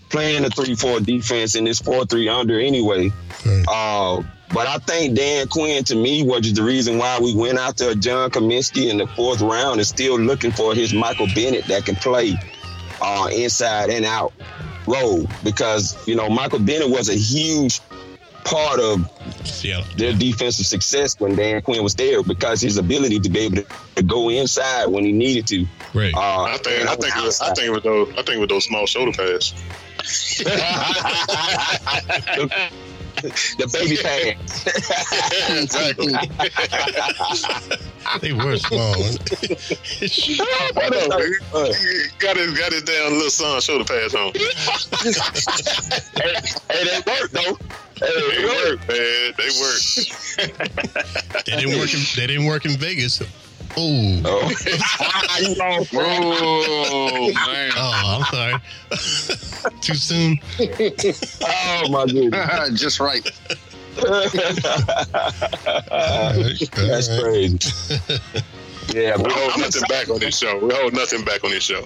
[0.08, 3.10] playing a three four defense in this four three under anyway.
[3.44, 3.64] Right.
[3.68, 4.22] Uh,
[4.54, 8.30] but I think Dan Quinn, to me, was the reason why we went after John
[8.30, 12.36] Cominsky in the fourth round and still looking for his Michael Bennett that can play
[13.02, 14.32] uh, inside and out
[14.86, 15.26] role.
[15.42, 17.80] Because, you know, Michael Bennett was a huge
[18.44, 19.10] part of
[19.44, 19.84] Seattle.
[19.96, 23.66] their defensive success when Dan Quinn was there because his ability to be able to,
[23.96, 25.66] to go inside when he needed to.
[25.94, 26.14] Right.
[26.14, 28.66] Uh, I think I think it was, I think with those I think with those
[28.66, 29.52] small shoulder pads.
[33.58, 34.66] the baby pads.
[35.62, 36.12] exactly.
[38.20, 38.94] they were small.
[42.18, 44.32] got his got his damn little son shoulder pads on.
[46.14, 46.34] hey,
[46.68, 47.56] hey, they work though.
[47.96, 48.64] Hey, They they work.
[48.64, 49.32] work, man.
[49.38, 49.80] They work.
[51.46, 51.94] they didn't work.
[51.94, 53.22] In, they didn't work in Vegas.
[53.76, 54.22] Oh.
[54.24, 54.50] Oh,
[55.40, 55.86] you wrong.
[55.92, 57.72] Oh man.
[57.76, 58.54] Oh, I'm sorry.
[59.80, 60.38] Too soon.
[61.42, 62.70] oh my goodness.
[62.80, 63.28] Just right.
[66.76, 67.58] That's crazy.
[68.92, 70.58] Yeah, We but hold nothing back on this show.
[70.58, 71.84] We hold nothing back on this show.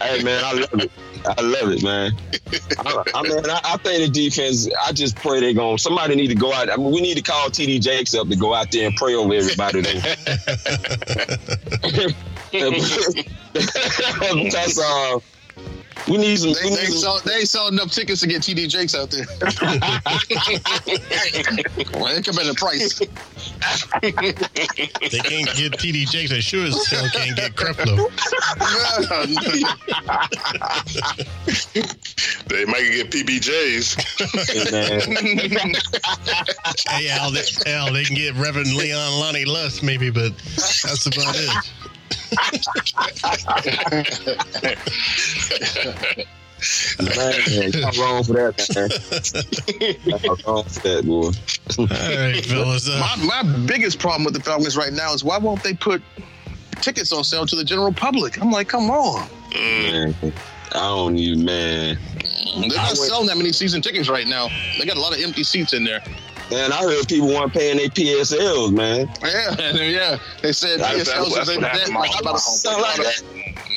[0.00, 0.90] hey man, I love it.
[1.36, 2.12] I love it, man.
[2.78, 4.68] I, I mean, I, I think the defense.
[4.86, 5.78] I just pray they going.
[5.78, 6.70] Somebody need to go out.
[6.70, 9.14] I mean, we need to call TD Jakes up to go out there and pray
[9.14, 9.82] over everybody.
[14.42, 15.20] Because uh,
[16.06, 16.52] we need some.
[16.52, 18.68] They, We they, need ain't some sell, they ain't selling enough tickets to get TD
[18.68, 19.26] Jakes out there.
[22.00, 22.98] well, they come in the price.
[24.00, 24.12] They
[25.20, 26.30] can't get TD Jakes.
[26.30, 28.08] They sure as hell can't get Creflo.
[32.48, 33.96] They might get PBJs.
[36.88, 41.36] Hey, Al, they, Al, they can get Reverend Leon Lonnie Lust, maybe, but that's about
[41.36, 41.50] it.
[46.98, 48.90] Man, I'm wrong for that, man.
[50.12, 51.30] I'm wrong for that, boy.
[51.78, 52.88] All right, fellas.
[52.88, 56.02] Uh, my, my biggest problem with the Falcons right now is why won't they put
[56.80, 58.40] tickets on sale to the general public?
[58.40, 59.28] I'm like, come on.
[59.52, 60.14] Man,
[60.72, 61.96] I don't even, man.
[62.60, 64.48] They're not selling that many season tickets right now.
[64.78, 66.02] They got a lot of empty seats in there.
[66.50, 69.10] Man, I heard people weren't paying their PSLs, man.
[69.22, 70.18] Yeah, yeah.
[70.40, 71.76] They said That's- PSLs was that's in what debt.
[71.80, 71.94] happened.
[71.96, 73.22] Like about a, Something like that.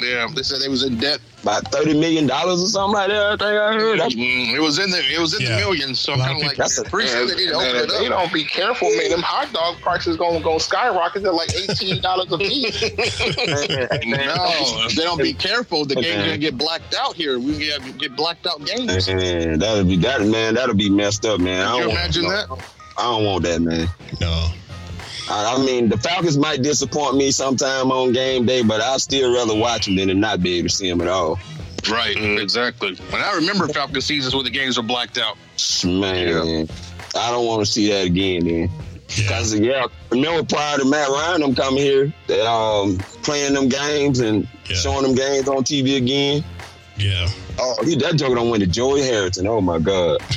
[0.01, 1.19] Yeah, they said they was in debt.
[1.43, 3.25] About thirty million dollars or something like that.
[3.25, 3.99] I think I heard.
[3.99, 5.55] That's, Mm, it was in the it was in Yeah.
[5.55, 5.99] the millions.
[5.99, 7.53] So A I'm kind of of like, people- That's a- pretty sure they need to
[7.55, 11.23] open it if they don't be careful, man, them hot dog prices gonna go skyrocket
[11.23, 12.81] to like eighteen dollars a piece.
[14.05, 17.39] No, they don't be careful, the game's gonna get blacked out here.
[17.39, 19.07] We get, get blacked out games.
[19.07, 20.53] Man, that'll be that, man.
[20.55, 21.65] That'll be messed up, man.
[21.67, 22.49] I you don't want- imagine that?
[22.97, 23.87] I don't want that, man.
[24.19, 24.49] no.
[25.29, 29.33] I, I mean, the Falcons might disappoint me sometime on game day, but I'd still
[29.33, 31.39] rather watch them than to not be able to see them at all.
[31.89, 32.89] Right, exactly.
[32.89, 35.37] And I remember Falcon seasons where the games were blacked out.
[35.83, 36.67] Man,
[37.15, 38.69] I don't want to see that again, then.
[39.09, 39.23] Yeah.
[39.23, 44.19] Because yeah, remember prior to Matt Ryan them coming here, they, um, playing them games
[44.21, 44.75] and Yeah.
[44.77, 46.45] showing them games on TV again.
[47.01, 47.27] Yeah.
[47.59, 49.47] Oh, he, that joker don't went to Joey Harrington.
[49.47, 50.19] Oh my God.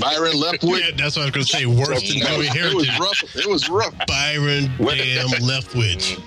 [0.00, 0.80] Byron Leftwich.
[0.80, 1.66] Yeah, that's what I was going to say.
[1.66, 2.94] Worse than Joey It was Harrington.
[3.00, 3.36] rough.
[3.36, 3.94] It was rough.
[4.06, 6.20] Byron damn Leftwich.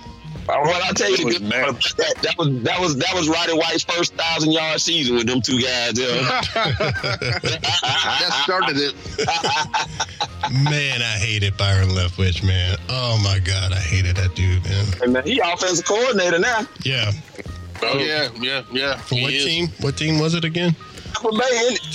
[0.47, 1.65] Well, I tell you, was good mad.
[1.65, 5.15] part about that, that was that was that was Roddy White's first thousand yard season
[5.17, 5.93] with them two guys.
[5.93, 6.23] There.
[7.27, 8.95] That started it.
[10.63, 12.77] Man, I hated Byron Leftwich, man.
[12.89, 13.73] Oh, my God.
[13.73, 14.85] I hated that dude, man.
[15.01, 16.65] Hey, man, he offensive coordinator now.
[16.83, 17.11] Yeah.
[17.83, 18.97] Oh yeah, yeah, yeah.
[18.97, 19.45] For He what is.
[19.45, 19.67] team?
[19.81, 20.73] What team was it again?
[21.21, 21.41] For man,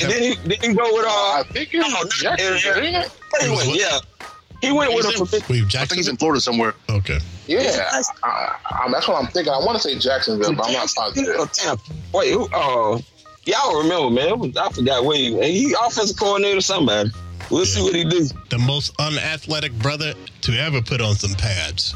[0.03, 1.09] and then he didn't he go with uh.
[1.11, 3.12] I think it's no, Jacksonville, ain't it?
[3.42, 3.99] he went, yeah,
[4.61, 6.75] he went with He's him in- for Wait, I think he's in Florida somewhere.
[6.90, 7.18] Okay.
[7.47, 9.53] Yeah, I, I, that's what I'm thinking.
[9.53, 11.53] I want to say Jacksonville, but I'm not positive.
[11.53, 11.83] Tampa.
[12.14, 12.45] Wait, who?
[12.53, 13.01] Uh,
[13.45, 14.38] y'all remember, man?
[14.38, 15.40] Was- I forgot where he.
[15.42, 17.11] He offensive coordinator, somebody.
[17.51, 18.27] We'll see what he do.
[18.51, 21.95] The most unathletic brother to ever put on some pads.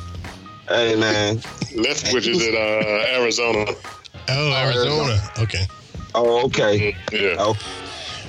[0.68, 1.36] Hey, man.
[1.76, 3.66] Leftwich is at uh, Arizona.
[4.28, 5.18] Oh, Arizona.
[5.38, 5.66] Okay.
[6.14, 6.96] Oh, okay.
[7.12, 7.54] Yeah, Oh,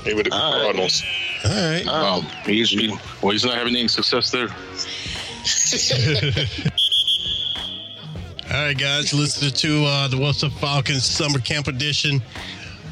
[0.04, 0.62] he with the All right.
[0.64, 1.04] Cardinals.
[1.46, 1.88] All right.
[1.88, 2.90] Um, he's he,
[3.22, 4.50] well, he's not having any success there.
[8.54, 12.22] All right, guys, listen to uh, the What's Up Falcons Summer Camp Edition.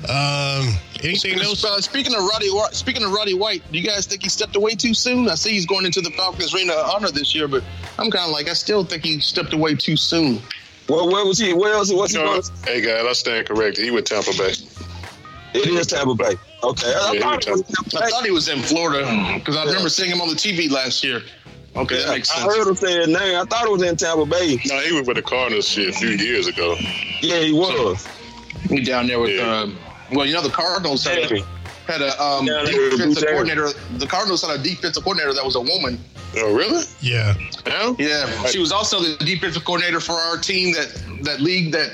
[0.09, 1.63] Um, anything else?
[1.63, 4.75] Uh, speaking of Roddy, speaking of Roddy White, do you guys think he stepped away
[4.75, 5.27] too soon?
[5.29, 7.63] I see he's going into the Falcons Ring of Honor this year, but
[7.99, 10.41] I'm kind of like I still think he stepped away too soon.
[10.87, 11.53] where, where was he?
[11.53, 11.91] Where else?
[11.91, 12.43] What's he No, going?
[12.65, 13.83] hey guys, I stand corrected.
[13.85, 14.53] He with Tampa Bay.
[15.53, 16.35] It is Tampa Bay.
[16.63, 19.05] Okay, I, thought it was Tampa I thought he was in Florida
[19.39, 21.21] because I remember seeing him on the TV last year.
[21.77, 22.41] Okay, that makes sense.
[22.41, 23.35] I heard him say his name.
[23.39, 24.59] I thought it was in Tampa Bay.
[24.65, 26.75] No, he was with the Cardinals shit a few years ago.
[27.21, 28.07] Yeah, he was.
[28.69, 29.59] He down there with, Yeah.
[29.61, 29.77] um,
[30.11, 31.39] well, you know, the Cardinals had a,
[31.87, 33.69] had a um, Down there with defensive coordinator.
[33.97, 35.99] The Cardinals had a defensive coordinator that was a woman.
[36.37, 36.83] Oh, really?
[37.01, 37.33] Yeah.
[37.65, 37.95] Now?
[37.97, 40.89] Yeah, she was also the defensive coordinator for our team that
[41.23, 41.91] that league that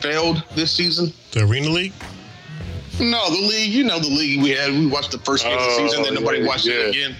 [0.00, 1.12] failed this season.
[1.32, 1.92] The Arena League?
[3.00, 3.70] No, the league.
[3.72, 4.70] You know the league we had.
[4.70, 6.74] We watched the first game of the Oh, season, then nobody yeah, watched yeah.
[6.74, 7.16] it again.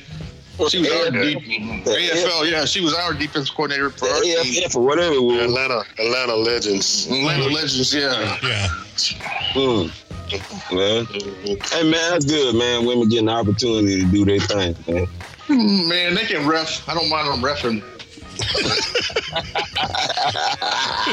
[0.68, 1.22] She was our Yeah.
[1.22, 2.50] D- AFL.
[2.50, 4.64] Yeah, she was our defensive coordinator for our team.
[4.64, 5.40] AFF or whatever it was.
[5.42, 7.06] Atlanta, Atlanta Legends.
[7.06, 7.94] Atlanta Legends.
[7.94, 8.36] Yeah.
[8.42, 8.68] Yeah.
[9.54, 9.90] Mm.
[10.70, 11.04] Well,
[11.72, 12.84] hey man, that's good, man.
[12.84, 15.08] Women getting the opportunity to do their thing, man.
[15.88, 16.88] Man, they can ref.
[16.88, 17.82] I don't mind them refing.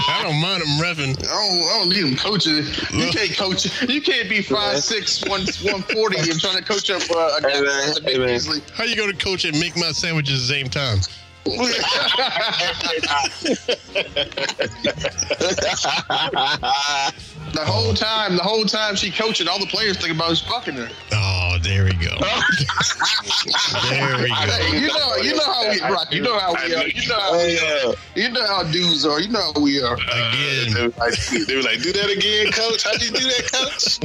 [0.10, 1.18] I don't mind him revving.
[1.20, 2.64] I don't, I don't need them coaching.
[2.98, 3.66] You can't coach.
[3.90, 7.42] You can't be five six one one forty and trying to coach up uh, a
[7.42, 7.66] guy Hey, man.
[7.66, 8.40] that's a Hey, man.
[8.74, 11.00] How you going to coach and make my sandwiches at the same time?
[17.58, 17.72] The oh.
[17.72, 20.90] whole time, the whole time she coaching, all the players think about is fucking her.
[21.12, 22.14] Oh, there we go.
[23.90, 24.78] there we Hey, go.
[24.78, 26.14] you know, you know how we rock.
[26.14, 26.88] You know how we are.
[26.88, 27.96] You know how oh, we are.
[28.16, 29.20] You know how dudes are.
[29.20, 29.96] You know how we are.
[29.96, 31.18] Again, uh, They were like,
[31.48, 32.84] they were like, do that again, coach.
[32.84, 34.00] How'd you do that, coach?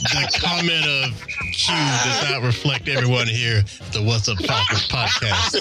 [0.00, 1.12] the comment of
[1.52, 5.58] Q does not reflect everyone here the What's Up Falcons podcast.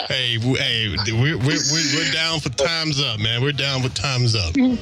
[0.08, 3.42] hey, hey, we're, we're, we're, we're down for time's up, man.
[3.42, 4.39] We're down for time's up.
[4.56, 4.78] And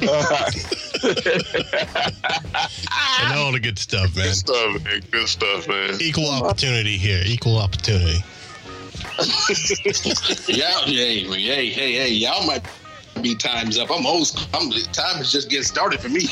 [3.36, 4.26] all the good stuff, man.
[4.26, 5.02] Good stuff, man.
[5.10, 5.98] Good stuff, man.
[6.00, 7.22] Equal opportunity here.
[7.24, 8.18] Equal opportunity.
[10.48, 12.64] Yeah, hey, hey, hey, hey, y'all might
[13.22, 13.90] be times up.
[13.90, 14.28] I'm old.
[14.52, 16.22] I'm time is just getting started for me.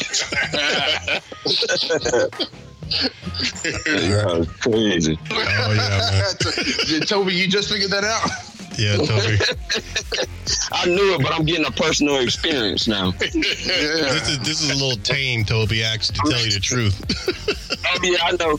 [3.87, 5.19] Yeah, crazy.
[5.31, 7.01] Oh, yeah, man.
[7.07, 8.29] Toby, you just figured that out.
[8.79, 9.39] Yeah, Toby.
[10.73, 13.13] I knew it, but I'm getting a personal experience now.
[13.23, 17.59] This is, this is a little tame, Toby, actually, to tell you the truth.
[17.85, 18.59] Oh, yeah, I know.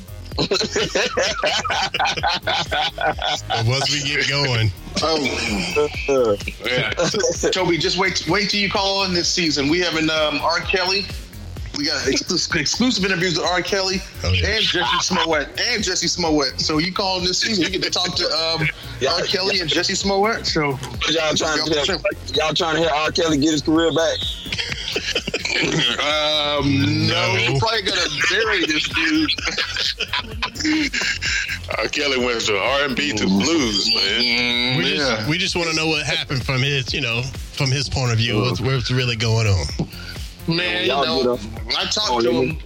[3.47, 4.69] But once we get going,
[5.02, 5.17] Oh,
[6.65, 6.89] yeah.
[7.52, 8.28] Toby, just wait.
[8.28, 9.69] Wait till you call on this season.
[9.69, 10.60] We having um, R.
[10.60, 11.06] Kelly.
[11.78, 13.62] We got ex- exclusive interviews with R.
[13.62, 14.48] Kelly Oh, yeah.
[14.58, 16.60] and Jussie Smollett and Jussie Smollett.
[16.62, 18.68] So you call on this season, you get to talk to um,
[19.08, 19.22] R.
[19.26, 20.46] Kelly and Jussie Smollett.
[20.46, 20.78] So
[21.10, 21.98] Y'all trying to hear,
[22.36, 23.12] y'all trying to hear R.
[23.12, 24.18] Kelly get his career back?
[26.00, 27.36] um, no, No.
[27.38, 29.32] you're probably gonna bury this dude.
[31.80, 31.88] R.
[31.88, 34.78] Kelly went from R and B to blues, man.
[34.78, 37.90] we just we just want to know what happened from his, you know, from his
[37.90, 38.42] point of view.
[38.42, 39.88] What's, what's really going on?
[40.48, 42.42] Man, you know, get I Oh, talked to yeah.
[42.42, 42.60] him.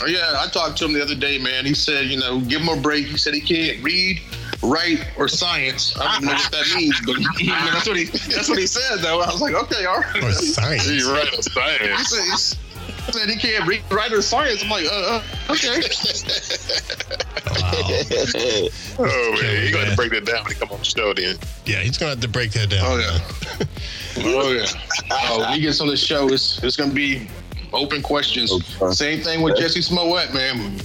[0.00, 1.64] Oh, yeah, I talked to him the other day, man.
[1.64, 3.06] He said, you know, give him a break.
[3.06, 4.20] He said he can't read,
[4.62, 5.96] write, or science.
[5.98, 7.16] I don't know what that means, but
[7.72, 9.20] that's what he that's what he said though.
[9.22, 10.22] I was like, okay, all right.
[10.24, 10.86] Or science?
[10.88, 12.08] He's right on He science.
[12.08, 12.58] said,
[13.06, 14.62] he said he can't read, write, or science.
[14.62, 15.80] I'm like, uh, uh okay.
[17.60, 17.72] Wow.
[18.98, 19.90] Oh man, he got man.
[19.90, 21.14] to break that down when he come on the show.
[21.14, 22.84] Then Yeah, he's gonna have to break that down.
[22.84, 23.66] Oh yeah.
[24.18, 24.66] Oh yeah.
[25.10, 27.26] Oh, when he gets on the show, it's it's gonna be
[27.72, 28.50] open questions.
[28.52, 28.94] Oh, okay.
[28.94, 30.78] Same thing with Jussie Smollett, man.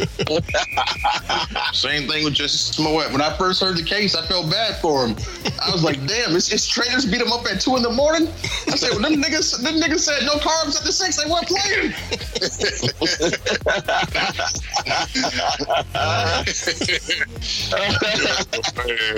[1.72, 3.12] Same thing with Jussie Smollett.
[3.12, 5.14] When I first heard the case, I felt bad for him.
[5.62, 8.28] I was like, damn, his, his trainers beat him up at two in the morning.
[8.68, 11.16] I said, well, them niggas, them niggas said no carbs at the six.
[11.16, 11.92] They weren't playing.
[14.86, 16.46] man,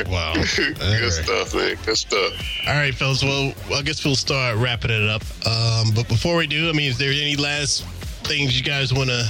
[0.09, 0.35] Wow.
[0.35, 1.13] good All right.
[1.13, 1.77] stuff, man.
[1.85, 2.33] Good stuff.
[2.69, 3.23] All right, fellas.
[3.23, 5.23] Well, I guess we'll start wrapping it up.
[5.47, 7.85] Um, but before we do, I mean, is there any last
[8.25, 9.25] things you guys want to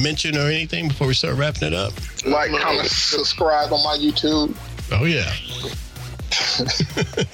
[0.00, 1.92] mention or anything before we start wrapping it up?
[2.26, 4.54] Like, comment, subscribe on my YouTube.
[4.92, 5.30] Oh yeah.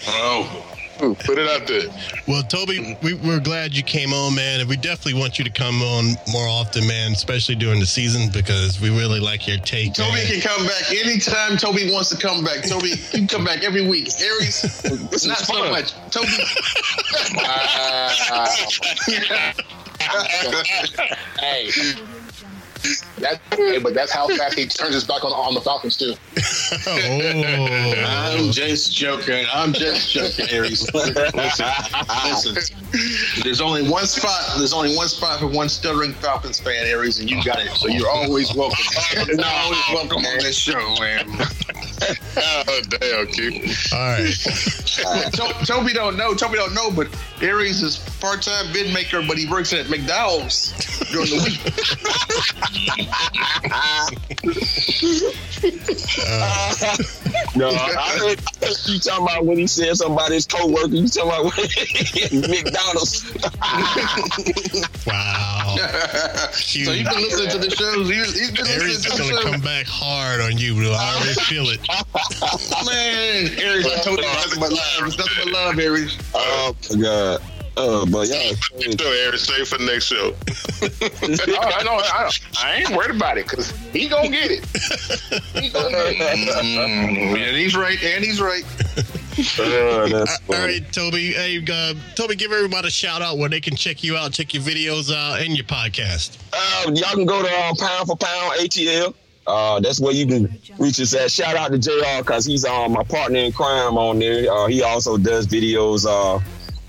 [0.09, 0.68] Oh,
[0.99, 1.89] Put it out there.
[2.27, 5.51] Well, Toby, we, we're glad you came on, man, and we definitely want you to
[5.51, 9.95] come on more often, man, especially during the season because we really like your take.
[9.95, 10.27] Toby man.
[10.27, 12.69] can come back anytime Toby wants to come back.
[12.69, 14.09] Toby can come back every week.
[14.21, 14.65] Aries,
[15.13, 15.93] it's not so much.
[16.11, 16.27] Toby.
[21.39, 21.71] hey.
[23.19, 23.41] That,
[23.83, 26.15] but that's how fast he turns his back on, on the Falcons too.
[26.87, 29.47] oh, I'm just joking.
[29.53, 30.89] I'm just joking, Aries.
[30.95, 31.67] Listen,
[32.25, 32.77] listen.
[33.43, 34.57] There's only one spot.
[34.57, 37.71] There's only one spot for one stuttering Falcons fan, Aries, and you got it.
[37.73, 38.85] So you're always welcome.
[39.27, 41.29] You're always welcome on this show, man.
[42.37, 43.53] Oh damn, Q.
[43.93, 44.35] all right.
[45.33, 46.35] To- Toby don't know.
[46.35, 47.09] Toby don't know, but
[47.43, 50.73] Aries is part-time bid maker, but he works at McDonald's
[51.11, 51.59] during the week.
[57.57, 58.41] No, I heard
[58.87, 60.89] you talking about when he said something about his coworker.
[60.95, 63.25] You talking about when McDonald's?
[65.07, 65.58] Wow.
[66.53, 68.09] So you've been listening to the shows.
[68.09, 69.53] You, you've been Aries is listening to going the to show.
[69.53, 70.93] come back hard on you, bro.
[70.93, 71.81] I already feel it.
[72.87, 75.07] Man, Aries, I told you nothing but love.
[75.07, 76.19] It's nothing but love, Aries.
[76.35, 77.43] Oh my god.
[77.81, 78.55] Oh, but y'all.
[78.99, 80.35] So, Aaron, stay for the next show.
[81.61, 81.93] I know.
[82.03, 82.29] I,
[82.61, 84.65] I ain't worried about it because he gonna get it.
[85.55, 86.49] He gonna get it.
[86.59, 88.65] Mm, and he's right, and he's right.
[89.61, 90.59] Oh, that's funny.
[90.81, 91.33] right, Toby.
[91.33, 94.53] Hey, uh, Toby, give everybody a shout out where they can check you out, check
[94.53, 96.39] your videos out, and your podcast.
[96.53, 99.15] Uh, y'all can go to um, Pound for Pound ATL.
[99.47, 101.31] Uh, that's where you can reach us at.
[101.31, 104.51] Shout out to JR because he's um, my partner in crime on there.
[104.53, 106.41] Uh, he also does videos uh,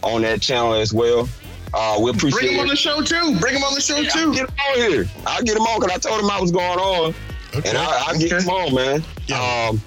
[0.05, 1.29] on that channel as well.
[1.73, 3.37] Uh, we appreciate Bring him on the show too.
[3.39, 4.33] Bring him on the show I'll too.
[4.33, 5.05] get him on here.
[5.27, 7.13] I'll get him on because I told him I was going on.
[7.55, 7.69] Okay.
[7.69, 9.03] and I, I get them on, man.
[9.27, 9.67] Yeah.
[9.69, 9.81] Um,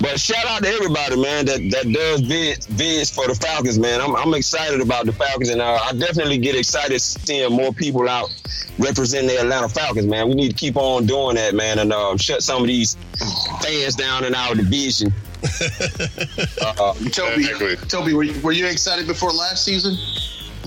[0.00, 4.00] but shout out to everybody, man, that, that does vid, vids for the Falcons, man.
[4.00, 8.08] I'm, I'm excited about the Falcons, and uh, I definitely get excited seeing more people
[8.08, 8.34] out
[8.78, 10.28] representing the Atlanta Falcons, man.
[10.28, 12.96] We need to keep on doing that, man, and um, shut some of these
[13.62, 15.12] fans down in our division.
[16.62, 17.76] uh, Toby, Exactly.
[17.88, 19.96] Toby, were you, were you excited before last season?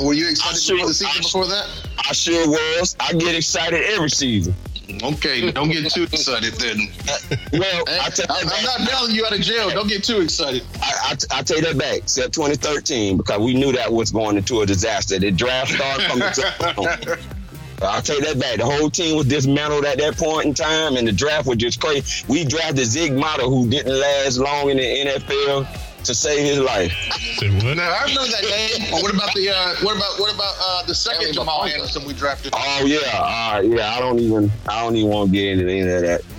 [0.04, 1.68] Were you excited sure- before the season I- before that?
[2.10, 2.96] I sure was.
[3.00, 4.56] I get excited every season.
[4.98, 5.16] Mm-hmm.
[5.16, 6.90] Okay, don't get too excited then.
[7.08, 9.70] Uh, well, I, I'm not bailing you out of jail.
[9.70, 10.64] Don't get too excited.
[10.82, 11.98] I, I, I take that back.
[11.98, 15.20] Except 2013, because we knew that was going into a disaster.
[15.20, 17.20] The draft started from the
[17.82, 18.58] I'll take that back.
[18.58, 21.80] The whole team was dismantled at that point in time, and the draft was just
[21.80, 22.26] crazy.
[22.28, 25.68] We drafted Zeke Motta, who didn't last long in the NFL,
[26.08, 26.92] to save his life.
[27.38, 27.76] Say what?
[27.78, 28.92] Now I remember that name.
[29.04, 32.54] What about the uh, what about what about uh, the second Jamal Anderson we drafted?
[32.56, 33.94] Oh yeah, uh, yeah.
[33.96, 36.22] I don't even, I don't even want to get into any of that.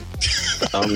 [0.75, 0.91] Um,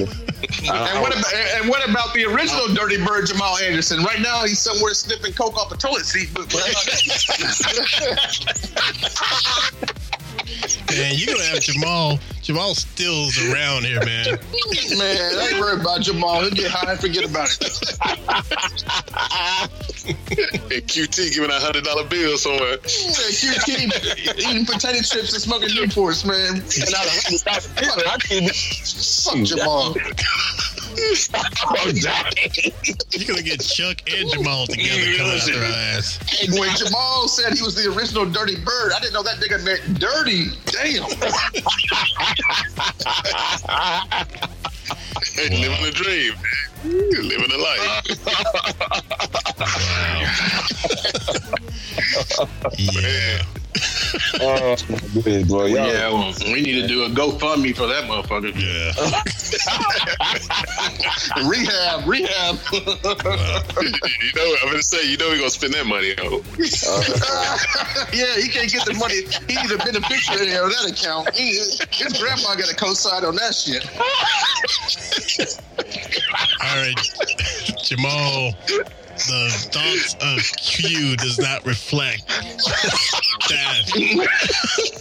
[0.69, 4.03] I- And what about and what about the original Dirty Bird Jamal Anderson?
[4.03, 6.31] Right now he's somewhere sniffing coke off a toilet seat.
[6.35, 6.63] But, but
[10.91, 12.19] Man, you're gonna have Jamal.
[12.43, 14.27] Jamal Stills around here, man.
[14.99, 16.41] man, I ain't worried about Jamal.
[16.43, 17.63] He'll get high and forget about it.
[20.05, 22.73] And QT giving a hundred dollar bill somewhere.
[22.73, 26.57] Yeah, QT eating potato chips and smoking Newports, man.
[26.57, 26.99] and I,
[27.47, 29.95] I, I can't- Fuck Jamal.
[30.95, 31.93] Oh.
[33.13, 36.19] You're gonna get Chuck and Jamal together coming after our ass.
[36.59, 39.99] When Jamal said he was the original Dirty Bird, I didn't know that nigga meant
[39.99, 40.51] dirty.
[40.67, 41.09] Damn.
[45.61, 46.35] Living the dream.
[46.35, 47.29] man.
[47.29, 48.03] Living the life.
[52.79, 53.43] Yeah.
[54.41, 55.67] Oh, my goodness, boy.
[55.67, 58.53] Yeah, well, we need to do a GoFundMe for that motherfucker.
[58.55, 58.93] Yeah.
[61.49, 62.59] rehab, rehab.
[62.73, 62.81] you
[64.37, 66.43] know, I'm gonna say, you know, we're gonna spend that money on.
[68.13, 69.23] yeah, he can't get the money.
[69.49, 71.35] He need a beneficiary of that account.
[71.35, 73.87] He, his grandma got a co-sign on that shit.
[76.61, 76.97] All right,
[77.83, 78.53] Jamal.
[79.15, 83.62] The thoughts of Q does not reflect that.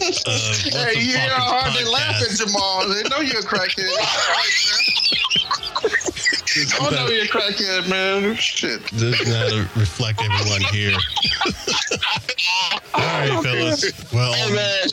[0.02, 1.92] Uh, what's Hey, you Falcons know, hard to podcast.
[1.92, 2.88] laugh at Jamal.
[2.90, 3.90] They know you're a crackhead.
[6.80, 8.36] I know you're a crackhead, man.
[8.36, 8.86] Shit.
[8.88, 10.98] does not reflect everyone here.
[12.94, 14.12] All right, fellas.
[14.12, 14.90] Well, Hey, man.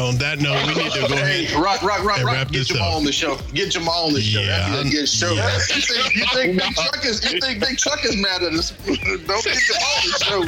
[0.00, 1.60] on that note, we need to go Hey, ahead.
[1.60, 2.34] rock, rock, rock, and rock.
[2.36, 2.96] wrap Get this Jamal up.
[2.98, 3.36] on the show.
[3.54, 4.40] Get Jamal on the show.
[4.40, 5.32] Yeah, That'd be a good show.
[5.32, 5.54] yeah.
[5.56, 7.32] You think, you think Big Chuck is?
[7.32, 8.70] You think Big Chuck is mad at us?
[8.70, 10.44] Don't get Jamal on the show.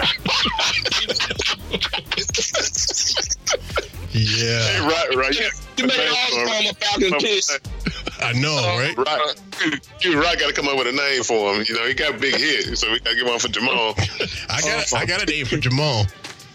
[4.15, 5.35] Yeah, Right, right.
[5.41, 5.49] Yeah.
[5.79, 7.59] You made all the former Falcon kiss.
[8.21, 8.97] I know, right?
[8.97, 9.81] Right.
[10.05, 11.65] You right got to come up with a name for him.
[11.67, 13.95] You know, he got big hit, so we got to give one for Jamal.
[14.51, 16.07] I got, I got a name for Jamal.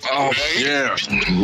[0.10, 0.96] Oh yeah,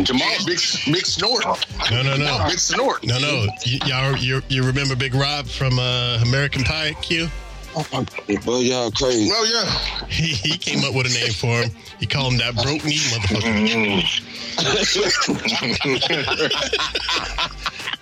[0.04, 1.44] Jamal, big, big snort.
[1.90, 3.04] No, no, Jamal, no, big snort.
[3.04, 3.46] no, no.
[3.66, 6.94] Y- y'all, you, you remember Big Rob from uh, American Pie?
[7.02, 7.28] Q.
[7.74, 9.28] Boy, y'all crazy.
[9.32, 9.68] Oh yeah.
[10.08, 11.70] He, he came up with a name for him.
[11.98, 14.04] He called him that broke knee motherfucker.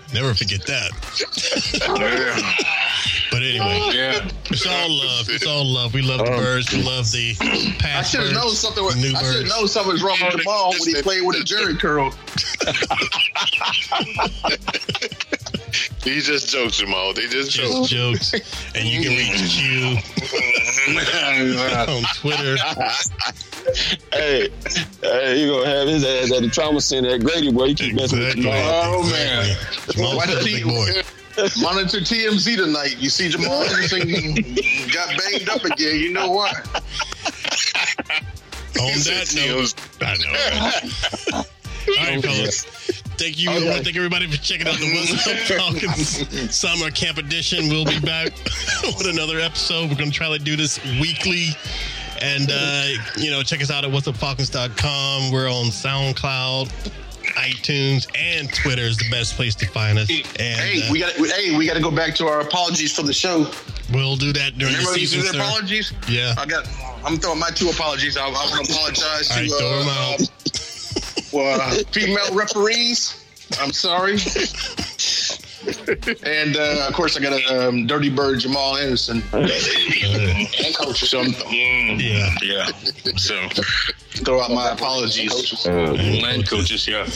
[0.14, 0.90] Never forget that.
[3.30, 4.28] But anyway, Yeah.
[4.50, 5.30] it's all love.
[5.30, 5.94] It's all love.
[5.94, 6.70] We love the um, birds.
[6.70, 8.84] We love the I past should have known something.
[8.84, 9.48] Was, the new I should have birds.
[9.56, 12.12] known something was wrong with Jamal when he played with a Jerry curl.
[16.04, 17.12] He just jokes, Jamal.
[17.14, 18.30] They just Just jokes.
[18.30, 18.72] jokes.
[18.74, 19.96] And you can reach Q
[21.88, 22.56] on Twitter.
[24.12, 24.48] Hey,
[25.02, 27.66] hey, you gonna have his ass at the trauma center at Grady, boy.
[27.66, 28.52] You keep messing with Jamal.
[28.56, 29.56] Oh, man.
[29.88, 31.02] Jamal's Why still a does big he- boy.
[31.62, 32.96] Monitor TMZ tonight.
[32.98, 34.00] You see Jamal Anderson
[34.92, 36.00] got banged up again.
[36.00, 36.50] You know why?
[38.80, 41.38] On that note, I know.
[41.98, 42.66] All right, fellas.
[43.22, 43.50] Thank you.
[43.84, 47.68] Thank everybody for checking out the What's Up Falcons Summer Camp Edition.
[47.68, 48.32] We'll be back
[48.82, 49.88] with another episode.
[49.90, 51.50] We're going to try to do this weekly.
[52.20, 52.84] And, uh,
[53.18, 55.30] you know, check us out at whatsupfalcons.com.
[55.30, 56.66] We're on SoundCloud,
[57.36, 60.10] iTunes, and Twitter is the best place to find us.
[60.10, 61.12] And Hey, uh, we got.
[61.12, 63.46] Hey, we got to go back to our apologies for the show.
[63.92, 65.22] we'll do that during Remember the season.
[65.32, 65.38] sir.
[65.38, 65.92] apologies?
[66.08, 66.34] Yeah.
[66.36, 66.68] I got.
[67.04, 68.16] I'm throwing my two apologies.
[68.16, 70.16] I, I want to apologize right, to throw 'em uh,
[71.34, 71.60] out.
[71.60, 73.18] uh, female referees.
[73.60, 74.12] I'm sorry.
[76.24, 79.48] and uh, of course, I got a um, dirty bird, Jamal Anderson, and
[80.76, 81.00] coach.
[81.08, 82.34] So, mm, Yeah.
[82.42, 82.66] yeah.
[83.16, 83.48] So
[84.24, 85.66] throw out my apologies.
[85.66, 87.06] Uh, And coaches, yeah.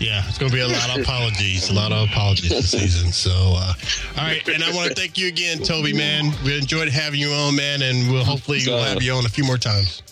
[0.00, 3.12] Yeah, it's going to be a lot of apologies, a lot of apologies this season.
[3.12, 3.74] So, uh,
[4.16, 6.32] all right, and I want to thank you again, Toby, man.
[6.42, 9.44] We enjoyed having you on, man, and we'll hopefully we'll have you on a few
[9.44, 10.02] more times.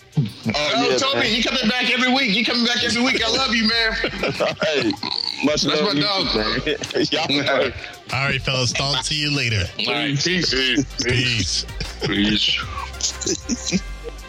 [0.47, 1.35] Oh, oh Toby, man.
[1.35, 2.35] you coming back every week.
[2.35, 3.23] You coming back every week.
[3.23, 3.93] I love you, man.
[4.63, 4.91] hey,
[5.43, 6.27] much That's love my dog.
[7.11, 7.71] Y'all
[8.13, 8.73] All right, fellas.
[8.73, 9.63] Talk to you later.
[9.87, 10.53] All right, peace.
[11.03, 11.65] Peace.
[12.01, 13.83] Peace.